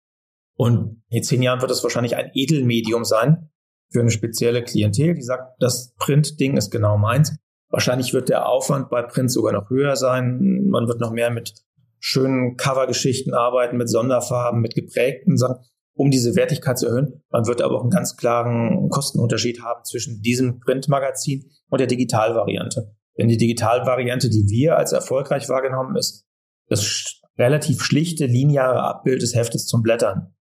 Und 0.60 1.02
in 1.08 1.22
zehn 1.22 1.40
Jahren 1.40 1.62
wird 1.62 1.70
es 1.70 1.82
wahrscheinlich 1.82 2.16
ein 2.16 2.32
Edelmedium 2.34 3.06
sein 3.06 3.48
für 3.90 4.00
eine 4.00 4.10
spezielle 4.10 4.62
Klientel, 4.62 5.14
die 5.14 5.22
sagt, 5.22 5.54
das 5.58 5.94
Print-Ding 5.96 6.58
ist 6.58 6.70
genau 6.70 6.98
meins. 6.98 7.34
Wahrscheinlich 7.70 8.12
wird 8.12 8.28
der 8.28 8.46
Aufwand 8.46 8.90
bei 8.90 9.00
Print 9.00 9.32
sogar 9.32 9.54
noch 9.54 9.70
höher 9.70 9.96
sein. 9.96 10.66
Man 10.68 10.86
wird 10.86 11.00
noch 11.00 11.12
mehr 11.12 11.30
mit 11.30 11.54
schönen 11.98 12.58
Covergeschichten 12.58 13.32
arbeiten, 13.32 13.78
mit 13.78 13.88
Sonderfarben, 13.88 14.60
mit 14.60 14.74
geprägten 14.74 15.38
Sachen, 15.38 15.64
um 15.94 16.10
diese 16.10 16.36
Wertigkeit 16.36 16.78
zu 16.78 16.88
erhöhen. 16.88 17.22
Man 17.30 17.46
wird 17.46 17.62
aber 17.62 17.76
auch 17.76 17.82
einen 17.82 17.88
ganz 17.88 18.18
klaren 18.18 18.90
Kostenunterschied 18.90 19.62
haben 19.62 19.82
zwischen 19.84 20.20
diesem 20.20 20.60
Printmagazin 20.60 21.50
und 21.70 21.80
der 21.80 21.86
Digitalvariante. 21.86 22.94
Denn 23.16 23.28
die 23.28 23.38
Digitalvariante, 23.38 24.28
die 24.28 24.44
wir 24.50 24.76
als 24.76 24.92
erfolgreich 24.92 25.48
wahrgenommen, 25.48 25.96
ist 25.96 26.26
das 26.68 27.22
relativ 27.38 27.82
schlichte, 27.82 28.26
lineare 28.26 28.82
Abbild 28.82 29.22
des 29.22 29.34
Heftes 29.34 29.66
zum 29.66 29.80
Blättern. 29.80 30.34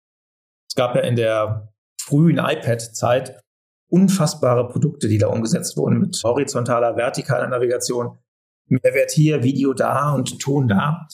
Gab 0.77 0.95
ja 0.95 1.01
in 1.01 1.15
der 1.15 1.73
frühen 1.99 2.37
iPad-Zeit 2.37 3.41
unfassbare 3.89 4.67
Produkte, 4.67 5.07
die 5.07 5.17
da 5.17 5.27
umgesetzt 5.27 5.75
wurden 5.75 5.99
mit 5.99 6.21
horizontaler, 6.23 6.95
vertikaler 6.95 7.47
Navigation. 7.47 8.19
Mehrwert 8.67 9.11
hier, 9.11 9.43
Video 9.43 9.73
da 9.73 10.13
und 10.13 10.39
Ton 10.39 10.67
da. 10.67 11.07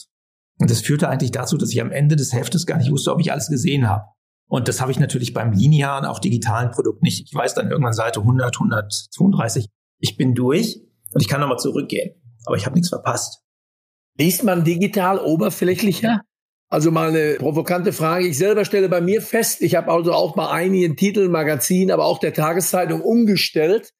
Und 0.58 0.70
das 0.70 0.82
führte 0.82 1.08
eigentlich 1.08 1.30
dazu, 1.30 1.56
dass 1.56 1.70
ich 1.70 1.80
am 1.80 1.92
Ende 1.92 2.14
des 2.14 2.34
Heftes 2.34 2.66
gar 2.66 2.76
nicht 2.76 2.90
wusste, 2.90 3.10
ob 3.10 3.20
ich 3.20 3.32
alles 3.32 3.48
gesehen 3.48 3.88
habe. 3.88 4.04
Und 4.48 4.68
das 4.68 4.82
habe 4.82 4.92
ich 4.92 5.00
natürlich 5.00 5.32
beim 5.32 5.52
linearen, 5.52 6.04
auch 6.04 6.18
digitalen 6.18 6.70
Produkt 6.70 7.02
nicht. 7.02 7.26
Ich 7.26 7.34
weiß 7.34 7.54
dann 7.54 7.70
irgendwann 7.70 7.94
Seite 7.94 8.20
100, 8.20 8.54
132. 8.54 9.66
Ich 9.98 10.16
bin 10.16 10.34
durch 10.34 10.80
und 11.14 11.22
ich 11.22 11.28
kann 11.28 11.40
nochmal 11.40 11.58
zurückgehen. 11.58 12.20
Aber 12.44 12.56
ich 12.56 12.66
habe 12.66 12.74
nichts 12.74 12.90
verpasst. 12.90 13.40
Liest 14.18 14.44
man 14.44 14.62
digital 14.62 15.18
oberflächlicher? 15.18 16.20
Also 16.74 16.90
mal 16.90 17.10
eine 17.10 17.34
provokante 17.34 17.92
Frage. 17.92 18.26
Ich 18.26 18.36
selber 18.36 18.64
stelle 18.64 18.88
bei 18.88 19.00
mir 19.00 19.22
fest, 19.22 19.62
ich 19.62 19.76
habe 19.76 19.92
also 19.92 20.12
auch 20.12 20.34
bei 20.34 20.48
einigen 20.48 20.96
Titeln, 20.96 21.30
Magazinen, 21.30 21.92
aber 21.92 22.04
auch 22.04 22.18
der 22.18 22.34
Tageszeitung 22.34 23.00
umgestellt 23.00 23.92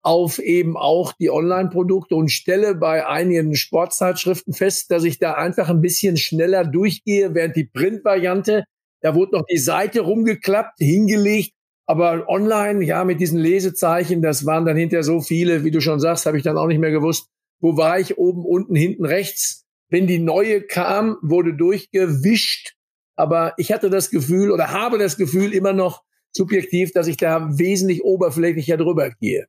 auf 0.00 0.38
eben 0.38 0.78
auch 0.78 1.12
die 1.12 1.28
Online-Produkte 1.28 2.16
und 2.16 2.32
stelle 2.32 2.74
bei 2.74 3.06
einigen 3.06 3.54
Sportzeitschriften 3.54 4.54
fest, 4.54 4.90
dass 4.90 5.04
ich 5.04 5.18
da 5.18 5.34
einfach 5.34 5.68
ein 5.68 5.82
bisschen 5.82 6.16
schneller 6.16 6.64
durchgehe, 6.64 7.34
während 7.34 7.54
die 7.54 7.64
Print-Variante, 7.64 8.64
da 9.02 9.14
wurde 9.14 9.36
noch 9.36 9.44
die 9.44 9.58
Seite 9.58 10.00
rumgeklappt, 10.00 10.78
hingelegt, 10.78 11.52
aber 11.84 12.30
online, 12.30 12.82
ja, 12.82 13.04
mit 13.04 13.20
diesen 13.20 13.40
Lesezeichen, 13.40 14.22
das 14.22 14.46
waren 14.46 14.64
dann 14.64 14.78
hinterher 14.78 15.04
so 15.04 15.20
viele, 15.20 15.64
wie 15.64 15.70
du 15.70 15.82
schon 15.82 16.00
sagst, 16.00 16.24
habe 16.24 16.38
ich 16.38 16.44
dann 16.44 16.56
auch 16.56 16.66
nicht 16.66 16.80
mehr 16.80 16.92
gewusst, 16.92 17.28
wo 17.60 17.76
war 17.76 18.00
ich 18.00 18.16
oben, 18.16 18.46
unten, 18.46 18.74
hinten, 18.74 19.04
rechts. 19.04 19.65
Wenn 19.88 20.06
die 20.06 20.18
neue 20.18 20.62
kam, 20.62 21.16
wurde 21.22 21.54
durchgewischt. 21.54 22.74
Aber 23.14 23.54
ich 23.56 23.72
hatte 23.72 23.88
das 23.88 24.10
Gefühl 24.10 24.50
oder 24.50 24.72
habe 24.72 24.98
das 24.98 25.16
Gefühl 25.16 25.52
immer 25.52 25.72
noch 25.72 26.02
subjektiv, 26.32 26.92
dass 26.92 27.06
ich 27.06 27.16
da 27.16 27.58
wesentlich 27.58 28.02
oberflächlicher 28.04 28.76
drüber 28.76 29.10
gehe. 29.10 29.46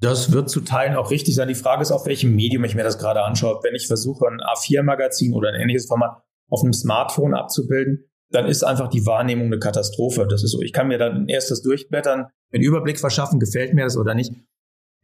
Das 0.00 0.32
wird 0.32 0.48
zu 0.48 0.62
Teilen 0.62 0.96
auch 0.96 1.10
richtig 1.10 1.34
sein. 1.34 1.48
Die 1.48 1.54
Frage 1.54 1.82
ist, 1.82 1.90
auf 1.90 2.06
welchem 2.06 2.34
Medium 2.34 2.64
ich 2.64 2.74
mir 2.74 2.82
das 2.84 2.98
gerade 2.98 3.22
anschaue. 3.22 3.60
Wenn 3.62 3.74
ich 3.74 3.86
versuche, 3.86 4.26
ein 4.26 4.40
A4-Magazin 4.40 5.34
oder 5.34 5.50
ein 5.50 5.60
ähnliches 5.60 5.86
Format 5.86 6.22
auf 6.48 6.62
einem 6.62 6.72
Smartphone 6.72 7.34
abzubilden, 7.34 8.10
dann 8.30 8.46
ist 8.46 8.62
einfach 8.62 8.88
die 8.88 9.04
Wahrnehmung 9.04 9.46
eine 9.46 9.58
Katastrophe. 9.58 10.26
Das 10.28 10.42
ist 10.42 10.52
so. 10.52 10.62
Ich 10.62 10.72
kann 10.72 10.88
mir 10.88 10.98
dann 10.98 11.28
erst 11.28 11.50
das 11.50 11.62
durchblättern, 11.62 12.26
einen 12.52 12.62
Überblick 12.62 12.98
verschaffen, 12.98 13.40
gefällt 13.40 13.74
mir 13.74 13.84
das 13.84 13.96
oder 13.96 14.14
nicht. 14.14 14.32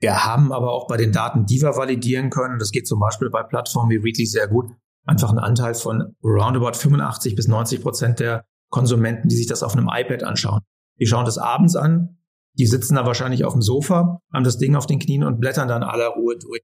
Wir 0.01 0.25
haben 0.25 0.53
aber 0.53 0.73
auch 0.73 0.87
bei 0.89 0.97
den 0.97 1.13
Daten, 1.13 1.47
die 1.47 1.61
wir 1.63 1.77
validieren 1.77 2.31
können, 2.31 2.59
das 2.59 2.71
geht 2.71 2.87
zum 2.87 3.01
Beispiel 3.01 3.31
bei 3.31 3.43
Plattformen 3.43 3.91
wie 3.91 3.97
Readly 3.97 4.27
sehr 4.27 4.49
gut, 4.49 4.71
einfach 5.05 5.31
einen 5.31 5.39
Anteil 5.39 5.75
von 5.75 6.15
roundabout 6.23 6.75
85 6.75 7.35
bis 7.35 7.49
90 7.49 7.83
Prozent 7.83 8.21
der 8.21 8.45
Konsumenten, 8.71 9.29
die 9.29 9.37
sich 9.37 9.47
das 9.47 9.63
auf 9.63 9.75
einem 9.75 9.89
iPad 9.91 10.23
anschauen. 10.23 10.61
Die 11.01 11.07
schauen 11.07 11.25
das 11.25 11.39
abends 11.39 11.77
an, 11.77 12.19
die 12.59 12.67
sitzen 12.67 12.97
da 12.97 13.07
wahrscheinlich 13.07 13.45
auf 13.45 13.53
dem 13.53 13.63
Sofa, 13.63 14.21
haben 14.33 14.45
das 14.45 14.59
Ding 14.59 14.77
auf 14.77 14.87
den 14.87 14.99
Knien 14.99 15.25
und 15.25 15.41
blättern 15.41 15.69
dann 15.69 15.83
aller 15.83 16.09
Ruhe 16.09 16.37
durch. 16.39 16.61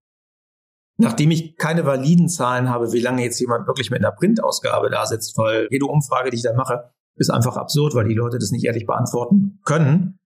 Nachdem 0.99 1.31
ich 1.31 1.57
keine 1.57 1.87
validen 1.87 2.29
Zahlen 2.29 2.69
habe, 2.69 2.93
wie 2.93 3.01
lange 3.01 3.23
jetzt 3.23 3.41
jemand 3.41 3.67
wirklich 3.67 3.91
mit 3.91 4.01
einer 4.01 4.13
Printausgabe 4.13 4.91
da 4.91 5.07
sitzt, 5.07 5.37
weil 5.39 5.69
jede 5.71 5.87
Umfrage, 5.87 6.31
die 6.31 6.37
ich 6.37 6.43
da 6.43 6.55
mache, 6.55 6.91
ist 7.17 7.31
einfach 7.31 7.57
absurd, 7.57 7.95
weil 7.95 8.09
die 8.09 8.15
Leute 8.15 8.39
das 8.39 8.51
nicht 8.51 8.65
ehrlich 8.65 8.87
beantworten 8.87 9.61
können, 9.65 10.19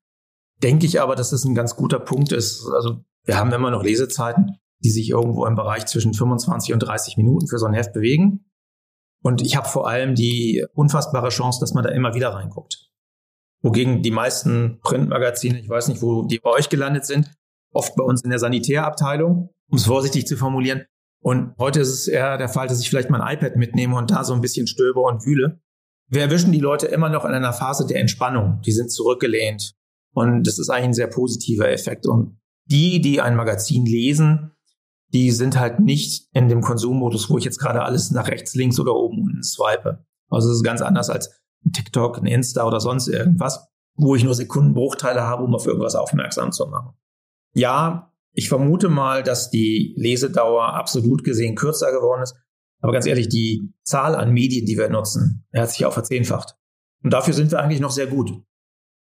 denke 0.63 0.87
ich 0.87 1.01
aber, 1.01 1.17
dass 1.17 1.31
das 1.31 1.45
ein 1.45 1.55
ganz 1.55 1.77
guter 1.77 1.99
Punkt 1.99 2.33
ist. 2.33 2.67
Also 2.75 3.05
wir 3.25 3.37
haben 3.37 3.53
immer 3.53 3.71
noch 3.71 3.83
Lesezeiten, 3.83 4.59
die 4.83 4.91
sich 4.91 5.11
irgendwo 5.11 5.47
im 5.47 5.55
Bereich 5.55 5.87
zwischen 5.87 6.15
25 6.15 6.73
und 6.73 6.81
30 6.81 7.17
Minuten 7.17 7.49
für 7.49 7.59
so 7.59 7.67
ein 7.67 7.75
Heft 7.75 7.93
bewegen. 7.93 8.45
Und 9.23 9.43
ich 9.43 9.57
habe 9.57 9.69
vor 9.69 9.89
allem 9.89 10.15
die 10.15 10.65
unfassbare 10.75 11.31
Chance, 11.31 11.61
dass 11.61 11.75
man 11.75 11.83
da 11.83 11.91
immer 11.91 12.15
wieder 12.15 12.31
reinguckt. 12.31 12.89
Wogegen 13.63 14.03
die 14.03 14.11
meisten 14.11 14.79
Printmagazine, 14.83 15.59
ich 15.59 15.69
weiß 15.69 15.89
nicht, 15.89 16.03
wo 16.03 16.27
die 16.27 16.39
bei 16.39 16.51
euch 16.51 16.69
gelandet 16.69 17.05
sind, 17.05 17.33
oft 17.73 17.97
bei 17.97 18.05
uns 18.05 18.23
in 18.23 18.31
der 18.31 18.39
Sanitärabteilung, 18.39 19.51
um 19.69 19.77
es 19.77 19.87
vorsichtig 19.87 20.27
zu 20.27 20.37
formulieren. 20.37 20.85
Und 21.21 21.57
heute 21.59 21.81
ist 21.81 21.89
es 21.89 22.07
eher 22.07 22.39
der 22.39 22.49
Fall, 22.49 22.69
dass 22.69 22.81
ich 22.81 22.89
vielleicht 22.89 23.11
mein 23.11 23.21
iPad 23.21 23.57
mitnehme 23.57 23.97
und 23.97 24.11
da 24.11 24.23
so 24.23 24.35
ein 24.35 24.41
bisschen 24.41 24.67
stöbe 24.67 25.01
und 25.01 25.25
wühle. 25.27 25.61
Wir 26.09 26.23
erwischen 26.23 26.53
die 26.53 26.61
Leute 26.61 26.87
immer 26.87 27.09
noch 27.09 27.25
in 27.25 27.33
einer 27.33 27.53
Phase 27.53 27.87
der 27.87 27.99
Entspannung. 27.99 28.61
Die 28.65 28.71
sind 28.71 28.93
zurückgelehnt. 28.93 29.75
Und 30.17 30.47
das 30.47 30.59
ist 30.59 30.71
eigentlich 30.71 30.85
ein 30.87 30.95
sehr 30.95 31.09
positiver 31.09 31.71
Effekt. 31.71 32.07
Und 32.07 32.41
die, 32.65 33.03
die 33.03 33.21
ein 33.21 33.37
Magazin 33.37 33.85
lesen, 33.85 34.53
die 35.13 35.31
sind 35.31 35.61
halt 35.61 35.79
nicht 35.79 36.29
in 36.33 36.49
dem 36.49 36.63
Konsummodus, 36.63 37.29
wo 37.29 37.37
ich 37.37 37.45
jetzt 37.45 37.59
gerade 37.59 37.83
alles 37.83 38.11
nach 38.13 38.27
rechts, 38.27 38.55
links 38.55 38.81
oder 38.81 38.95
oben 38.95 39.23
unten 39.23 39.43
swipe. 39.43 40.07
Also 40.31 40.49
es 40.49 40.57
ist 40.57 40.65
ganz 40.65 40.81
anders 40.81 41.11
als 41.11 41.31
ein 41.67 41.73
TikTok, 41.73 42.17
ein 42.17 42.25
Insta 42.25 42.67
oder 42.67 42.81
sonst 42.81 43.09
irgendwas, 43.09 43.69
wo 43.95 44.15
ich 44.15 44.25
nur 44.25 44.35
Sekundenbruchteile 44.35 45.21
habe, 45.21 45.45
um 45.45 45.55
auf 45.55 45.67
irgendwas 45.67 45.95
aufmerksam 45.95 46.51
zu 46.51 46.67
machen. 46.67 46.97
Ja, 47.53 48.11
ich 48.33 48.49
vermute 48.49 48.89
mal, 48.89 49.23
dass 49.23 49.51
die 49.51 49.93
Lesedauer 49.99 50.73
absolut 50.73 51.25
gesehen 51.25 51.57
kürzer 51.57 51.93
geworden 51.93 52.23
ist. 52.23 52.37
Aber 52.81 52.93
ganz 52.93 53.05
ehrlich, 53.05 53.29
die 53.29 53.75
Zahl 53.83 54.15
an 54.15 54.33
Medien, 54.33 54.65
die 54.65 54.79
wir 54.79 54.89
nutzen, 54.89 55.47
hat 55.55 55.71
sich 55.71 55.85
auch 55.85 55.93
verzehnfacht. 55.93 56.57
Und 57.03 57.13
dafür 57.13 57.35
sind 57.35 57.51
wir 57.51 57.61
eigentlich 57.61 57.81
noch 57.81 57.91
sehr 57.91 58.07
gut. 58.07 58.33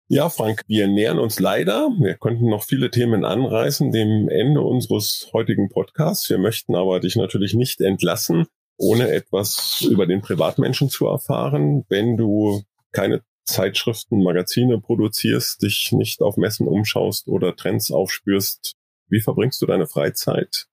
Ja, 0.08 0.28
Frank, 0.28 0.62
wir 0.66 0.86
nähern 0.86 1.18
uns 1.18 1.40
leider. 1.40 1.88
Wir 1.98 2.14
könnten 2.14 2.50
noch 2.50 2.64
viele 2.64 2.90
Themen 2.90 3.24
anreißen, 3.24 3.90
dem 3.90 4.28
Ende 4.28 4.60
unseres 4.60 5.30
heutigen 5.32 5.70
Podcasts. 5.70 6.28
Wir 6.28 6.36
möchten 6.38 6.74
aber 6.74 7.00
dich 7.00 7.16
natürlich 7.16 7.54
nicht 7.54 7.80
entlassen, 7.80 8.46
ohne 8.76 9.10
etwas 9.10 9.80
über 9.88 10.06
den 10.06 10.20
Privatmenschen 10.20 10.90
zu 10.90 11.06
erfahren. 11.06 11.84
Wenn 11.88 12.18
du 12.18 12.62
keine 12.92 13.22
Zeitschriften, 13.46 14.22
Magazine 14.22 14.78
produzierst, 14.78 15.62
dich 15.62 15.92
nicht 15.92 16.20
auf 16.20 16.36
Messen 16.36 16.68
umschaust 16.68 17.26
oder 17.28 17.56
Trends 17.56 17.90
aufspürst, 17.90 18.76
Wie 19.08 19.20
verbringst 19.20 19.60
du 19.60 19.66
deine 19.66 19.86
Freizeit, 19.86 20.66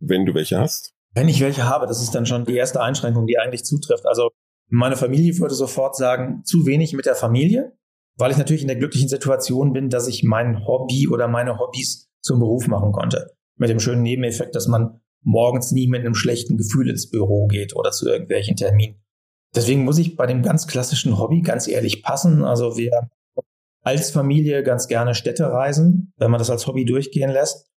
wenn 0.00 0.26
du 0.26 0.34
welche 0.34 0.58
hast? 0.58 0.92
Wenn 1.14 1.28
ich 1.28 1.40
welche 1.40 1.64
habe, 1.64 1.86
das 1.86 2.02
ist 2.02 2.14
dann 2.14 2.26
schon 2.26 2.44
die 2.44 2.56
erste 2.56 2.80
Einschränkung, 2.82 3.26
die 3.26 3.38
eigentlich 3.38 3.64
zutrifft. 3.64 4.06
Also 4.06 4.30
meine 4.68 4.96
Familie 4.96 5.38
würde 5.38 5.54
sofort 5.54 5.96
sagen, 5.96 6.42
zu 6.44 6.66
wenig 6.66 6.92
mit 6.94 7.06
der 7.06 7.14
Familie, 7.14 7.76
weil 8.16 8.30
ich 8.30 8.36
natürlich 8.36 8.62
in 8.62 8.68
der 8.68 8.76
glücklichen 8.76 9.08
Situation 9.08 9.72
bin, 9.72 9.90
dass 9.90 10.06
ich 10.06 10.22
mein 10.22 10.66
Hobby 10.66 11.08
oder 11.08 11.28
meine 11.28 11.58
Hobbys 11.58 12.10
zum 12.22 12.40
Beruf 12.40 12.66
machen 12.68 12.92
konnte. 12.92 13.32
Mit 13.56 13.70
dem 13.70 13.80
schönen 13.80 14.02
Nebeneffekt, 14.02 14.54
dass 14.54 14.68
man 14.68 15.00
morgens 15.22 15.72
nie 15.72 15.88
mit 15.88 16.00
einem 16.00 16.14
schlechten 16.14 16.56
Gefühl 16.56 16.90
ins 16.90 17.10
Büro 17.10 17.46
geht 17.46 17.74
oder 17.76 17.90
zu 17.90 18.08
irgendwelchen 18.08 18.56
Terminen. 18.56 19.02
Deswegen 19.54 19.84
muss 19.84 19.98
ich 19.98 20.16
bei 20.16 20.26
dem 20.26 20.42
ganz 20.42 20.66
klassischen 20.66 21.18
Hobby 21.18 21.40
ganz 21.40 21.68
ehrlich 21.68 22.02
passen. 22.02 22.44
Also 22.44 22.76
wir 22.76 23.08
als 23.82 24.10
Familie 24.10 24.62
ganz 24.62 24.88
gerne 24.88 25.14
Städte 25.14 25.50
reisen, 25.50 26.12
wenn 26.16 26.30
man 26.30 26.38
das 26.38 26.50
als 26.50 26.66
Hobby 26.66 26.84
durchgehen 26.84 27.30
lässt 27.30 27.70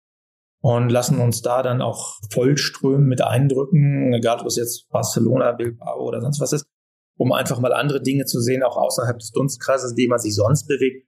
und 0.62 0.90
lassen 0.90 1.20
uns 1.20 1.42
da 1.42 1.62
dann 1.62 1.82
auch 1.82 2.18
vollströmen 2.32 3.08
mit 3.08 3.22
Eindrücken, 3.22 4.14
egal 4.14 4.40
ob 4.40 4.48
es 4.48 4.56
jetzt 4.56 4.90
Barcelona, 4.90 5.52
Bilbao 5.52 6.02
oder 6.02 6.22
sonst 6.22 6.40
was 6.40 6.54
ist, 6.54 6.66
um 7.18 7.32
einfach 7.32 7.60
mal 7.60 7.74
andere 7.74 8.02
Dinge 8.02 8.26
zu 8.26 8.40
sehen, 8.40 8.64
auch 8.64 8.78
außerhalb 8.78 9.18
des 9.20 9.32
Dunstkreises, 9.32 9.92
in 9.92 9.98
dem 9.98 10.10
man 10.10 10.20
sich 10.20 10.36
sonst 10.36 10.68
bewegt. 10.68 11.08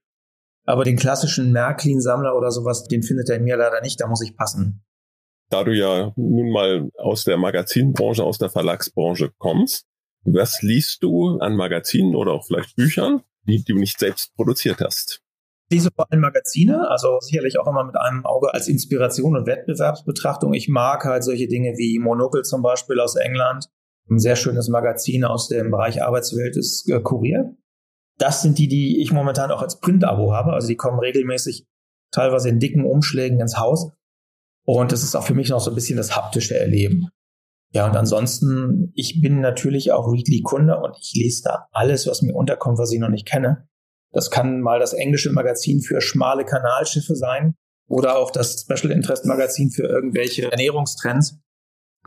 Aber 0.65 0.83
den 0.83 0.97
klassischen 0.97 1.51
Märklin-Sammler 1.51 2.35
oder 2.35 2.51
sowas, 2.51 2.83
den 2.83 3.01
findet 3.01 3.29
er 3.29 3.37
in 3.37 3.43
mir 3.43 3.57
leider 3.57 3.81
nicht, 3.81 3.99
da 4.01 4.07
muss 4.07 4.21
ich 4.21 4.35
passen. 4.35 4.83
Da 5.49 5.63
du 5.63 5.73
ja 5.73 6.13
nun 6.15 6.51
mal 6.51 6.89
aus 6.97 7.23
der 7.23 7.37
Magazinbranche, 7.37 8.23
aus 8.23 8.37
der 8.37 8.49
Verlagsbranche 8.49 9.31
kommst, 9.39 9.87
was 10.23 10.61
liest 10.61 11.01
du 11.01 11.39
an 11.39 11.55
Magazinen 11.55 12.15
oder 12.15 12.33
auch 12.33 12.45
vielleicht 12.45 12.75
Büchern, 12.75 13.23
die 13.47 13.63
du 13.63 13.75
nicht 13.75 13.99
selbst 13.99 14.35
produziert 14.35 14.79
hast? 14.81 15.21
Diese 15.71 15.91
beiden 15.91 16.19
Magazine, 16.19 16.89
also 16.89 17.19
sicherlich 17.19 17.59
auch 17.59 17.67
immer 17.67 17.83
mit 17.83 17.95
einem 17.95 18.25
Auge 18.25 18.53
als 18.53 18.67
Inspiration 18.67 19.37
und 19.37 19.47
Wettbewerbsbetrachtung. 19.47 20.53
Ich 20.53 20.67
mag 20.67 21.05
halt 21.05 21.23
solche 21.23 21.47
Dinge 21.47 21.73
wie 21.77 21.99
Monocle 21.99 22.41
zum 22.41 22.61
Beispiel 22.61 22.99
aus 22.99 23.15
England. 23.15 23.67
Ein 24.09 24.19
sehr 24.19 24.35
schönes 24.35 24.69
Magazin 24.69 25.23
aus 25.23 25.47
dem 25.47 25.71
Bereich 25.71 26.01
Arbeitswelt 26.03 26.57
ist 26.57 26.89
äh, 26.89 26.99
Kurier. 26.99 27.55
Das 28.17 28.41
sind 28.41 28.57
die, 28.57 28.67
die 28.67 29.01
ich 29.01 29.11
momentan 29.11 29.51
auch 29.51 29.61
als 29.61 29.79
Print-Abo 29.79 30.33
habe. 30.33 30.53
Also 30.53 30.67
die 30.67 30.75
kommen 30.75 30.99
regelmäßig 30.99 31.65
teilweise 32.11 32.49
in 32.49 32.59
dicken 32.59 32.85
Umschlägen 32.85 33.39
ins 33.39 33.57
Haus. 33.57 33.91
Und 34.65 34.91
das 34.91 35.03
ist 35.03 35.15
auch 35.15 35.23
für 35.23 35.33
mich 35.33 35.49
noch 35.49 35.59
so 35.59 35.71
ein 35.71 35.75
bisschen 35.75 35.97
das 35.97 36.15
haptische 36.15 36.59
Erleben. 36.59 37.09
Ja, 37.71 37.87
und 37.87 37.95
ansonsten, 37.95 38.91
ich 38.95 39.21
bin 39.21 39.41
natürlich 39.41 39.91
auch 39.91 40.11
Readly-Kunde 40.11 40.79
und 40.79 40.97
ich 40.99 41.13
lese 41.15 41.43
da 41.45 41.67
alles, 41.71 42.07
was 42.07 42.21
mir 42.21 42.33
unterkommt, 42.33 42.79
was 42.79 42.91
ich 42.91 42.99
noch 42.99 43.09
nicht 43.09 43.27
kenne. 43.27 43.67
Das 44.11 44.31
kann 44.31 44.61
mal 44.61 44.79
das 44.79 44.93
englische 44.93 45.31
Magazin 45.31 45.81
für 45.81 46.01
schmale 46.01 46.45
Kanalschiffe 46.45 47.15
sein 47.15 47.53
oder 47.87 48.17
auch 48.17 48.31
das 48.31 48.61
Special 48.61 48.91
Interest 48.91 49.25
Magazin 49.25 49.69
für 49.69 49.83
irgendwelche 49.83 50.51
Ernährungstrends. 50.51 51.39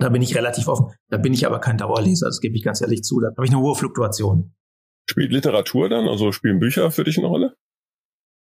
Da 0.02 0.08
bin 0.08 0.20
ich 0.20 0.34
relativ 0.34 0.66
offen. 0.66 0.86
Da 1.10 1.16
bin 1.16 1.32
ich 1.32 1.46
aber 1.46 1.60
kein 1.60 1.78
Dauerleser, 1.78 2.26
das 2.26 2.40
gebe 2.40 2.56
ich 2.56 2.64
ganz 2.64 2.80
ehrlich 2.80 3.04
zu. 3.04 3.20
Da 3.20 3.28
habe 3.28 3.44
ich 3.44 3.52
eine 3.52 3.60
hohe 3.60 3.76
Fluktuation. 3.76 4.52
Spielt 5.08 5.30
Literatur 5.30 5.88
dann, 5.88 6.08
also 6.08 6.32
spielen 6.32 6.58
Bücher 6.58 6.90
für 6.90 7.04
dich 7.04 7.18
eine 7.18 7.28
Rolle? 7.28 7.54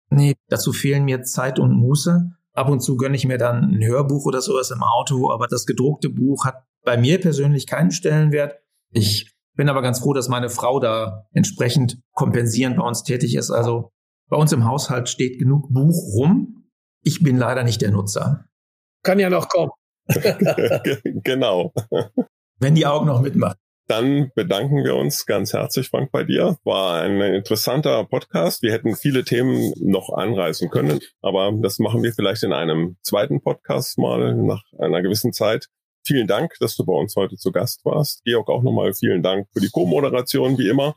Nee, 0.08 0.34
dazu 0.48 0.72
fehlen 0.72 1.04
mir 1.04 1.24
Zeit 1.24 1.58
und 1.58 1.74
Muße. 1.74 2.30
Ab 2.54 2.70
und 2.70 2.80
zu 2.80 2.96
gönne 2.96 3.16
ich 3.16 3.26
mir 3.26 3.36
dann 3.36 3.64
ein 3.64 3.84
Hörbuch 3.84 4.24
oder 4.24 4.40
sowas 4.40 4.70
im 4.70 4.82
Auto, 4.82 5.30
aber 5.30 5.46
das 5.46 5.66
gedruckte 5.66 6.08
Buch 6.08 6.46
hat 6.46 6.64
bei 6.84 6.96
mir 6.96 7.20
persönlich 7.20 7.66
keinen 7.66 7.90
Stellenwert. 7.90 8.54
Ich 8.90 9.30
bin 9.54 9.68
aber 9.68 9.82
ganz 9.82 10.00
froh, 10.00 10.14
dass 10.14 10.30
meine 10.30 10.48
Frau 10.48 10.80
da 10.80 11.26
entsprechend 11.32 12.00
kompensierend 12.12 12.78
bei 12.78 12.82
uns 12.82 13.02
tätig 13.02 13.34
ist. 13.34 13.50
Also 13.50 13.90
bei 14.30 14.38
uns 14.38 14.52
im 14.52 14.64
Haushalt 14.64 15.10
steht 15.10 15.38
genug 15.38 15.70
Buch 15.70 16.14
rum. 16.14 16.64
Ich 17.02 17.22
bin 17.22 17.36
leider 17.36 17.62
nicht 17.62 17.82
der 17.82 17.90
Nutzer. 17.90 18.46
Kann 19.02 19.18
ja 19.18 19.28
noch 19.28 19.50
kommen. 19.50 19.70
genau. 21.04 21.72
Wenn 22.58 22.74
die 22.74 22.86
Augen 22.86 23.06
noch 23.06 23.20
mitmachen. 23.20 23.56
Dann 23.88 24.30
bedanken 24.34 24.84
wir 24.84 24.94
uns 24.94 25.26
ganz 25.26 25.52
herzlich, 25.52 25.88
Frank, 25.88 26.12
bei 26.12 26.24
dir. 26.24 26.56
War 26.64 27.02
ein 27.02 27.20
interessanter 27.20 28.04
Podcast. 28.04 28.62
Wir 28.62 28.72
hätten 28.72 28.94
viele 28.94 29.24
Themen 29.24 29.72
noch 29.80 30.10
anreißen 30.10 30.70
können, 30.70 31.00
aber 31.20 31.52
das 31.60 31.78
machen 31.78 32.02
wir 32.02 32.12
vielleicht 32.12 32.44
in 32.44 32.52
einem 32.52 32.96
zweiten 33.02 33.42
Podcast 33.42 33.98
mal 33.98 34.34
nach 34.34 34.62
einer 34.78 35.02
gewissen 35.02 35.32
Zeit. 35.32 35.66
Vielen 36.06 36.26
Dank, 36.26 36.54
dass 36.60 36.76
du 36.76 36.84
bei 36.84 36.94
uns 36.94 37.16
heute 37.16 37.36
zu 37.36 37.52
Gast 37.52 37.84
warst. 37.84 38.24
Georg, 38.24 38.48
auch 38.48 38.62
nochmal 38.62 38.94
vielen 38.94 39.22
Dank 39.22 39.48
für 39.52 39.60
die 39.60 39.70
Co-Moderation, 39.70 40.58
wie 40.58 40.68
immer. 40.68 40.96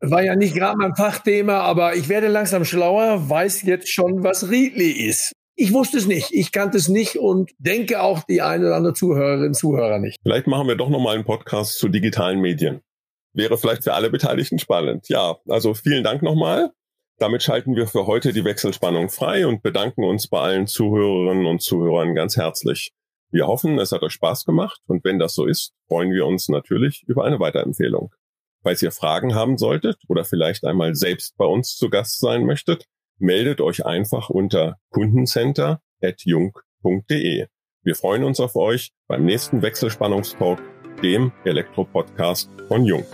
War 0.00 0.22
ja 0.22 0.36
nicht 0.36 0.54
gerade 0.54 0.76
mein 0.78 0.94
Fachthema, 0.94 1.60
aber 1.60 1.96
ich 1.96 2.08
werde 2.08 2.28
langsam 2.28 2.64
schlauer, 2.64 3.28
weiß 3.28 3.62
jetzt 3.62 3.92
schon, 3.92 4.22
was 4.22 4.48
Riedli 4.48 4.90
ist. 4.90 5.32
Ich 5.60 5.72
wusste 5.72 5.98
es 5.98 6.06
nicht, 6.06 6.32
ich 6.32 6.52
kannte 6.52 6.78
es 6.78 6.86
nicht 6.86 7.16
und 7.18 7.50
denke 7.58 8.00
auch 8.00 8.22
die 8.22 8.42
eine 8.42 8.66
oder 8.66 8.76
andere 8.76 8.94
Zuhörerin, 8.94 9.54
Zuhörer 9.54 9.98
nicht. 9.98 10.16
Vielleicht 10.22 10.46
machen 10.46 10.68
wir 10.68 10.76
doch 10.76 10.88
nochmal 10.88 11.16
einen 11.16 11.24
Podcast 11.24 11.78
zu 11.78 11.88
digitalen 11.88 12.40
Medien. 12.40 12.80
Wäre 13.32 13.58
vielleicht 13.58 13.82
für 13.82 13.92
alle 13.92 14.08
Beteiligten 14.08 14.60
spannend. 14.60 15.08
Ja, 15.08 15.38
also 15.48 15.74
vielen 15.74 16.04
Dank 16.04 16.22
nochmal. 16.22 16.70
Damit 17.18 17.42
schalten 17.42 17.74
wir 17.74 17.88
für 17.88 18.06
heute 18.06 18.32
die 18.32 18.44
Wechselspannung 18.44 19.08
frei 19.08 19.48
und 19.48 19.64
bedanken 19.64 20.04
uns 20.04 20.28
bei 20.28 20.38
allen 20.38 20.68
Zuhörerinnen 20.68 21.46
und 21.46 21.60
Zuhörern 21.60 22.14
ganz 22.14 22.36
herzlich. 22.36 22.92
Wir 23.32 23.48
hoffen, 23.48 23.80
es 23.80 23.90
hat 23.90 24.02
euch 24.02 24.12
Spaß 24.12 24.44
gemacht 24.44 24.80
und 24.86 25.02
wenn 25.02 25.18
das 25.18 25.34
so 25.34 25.44
ist, 25.44 25.72
freuen 25.88 26.12
wir 26.12 26.24
uns 26.24 26.48
natürlich 26.48 27.02
über 27.08 27.24
eine 27.24 27.40
Weiterempfehlung. 27.40 28.14
Falls 28.62 28.80
ihr 28.80 28.92
Fragen 28.92 29.34
haben 29.34 29.58
solltet 29.58 29.96
oder 30.06 30.24
vielleicht 30.24 30.64
einmal 30.64 30.94
selbst 30.94 31.36
bei 31.36 31.46
uns 31.46 31.74
zu 31.74 31.90
Gast 31.90 32.20
sein 32.20 32.46
möchtet, 32.46 32.84
meldet 33.18 33.60
euch 33.60 33.84
einfach 33.84 34.30
unter 34.30 34.78
kundencenter.jung.de. 34.90 37.46
Wir 37.82 37.94
freuen 37.94 38.24
uns 38.24 38.40
auf 38.40 38.56
euch 38.56 38.92
beim 39.06 39.24
nächsten 39.24 39.62
Wechselspannungstalk, 39.62 40.60
dem 41.02 41.32
Elektro-Podcast 41.44 42.50
von 42.68 42.84
Jung. 42.84 43.04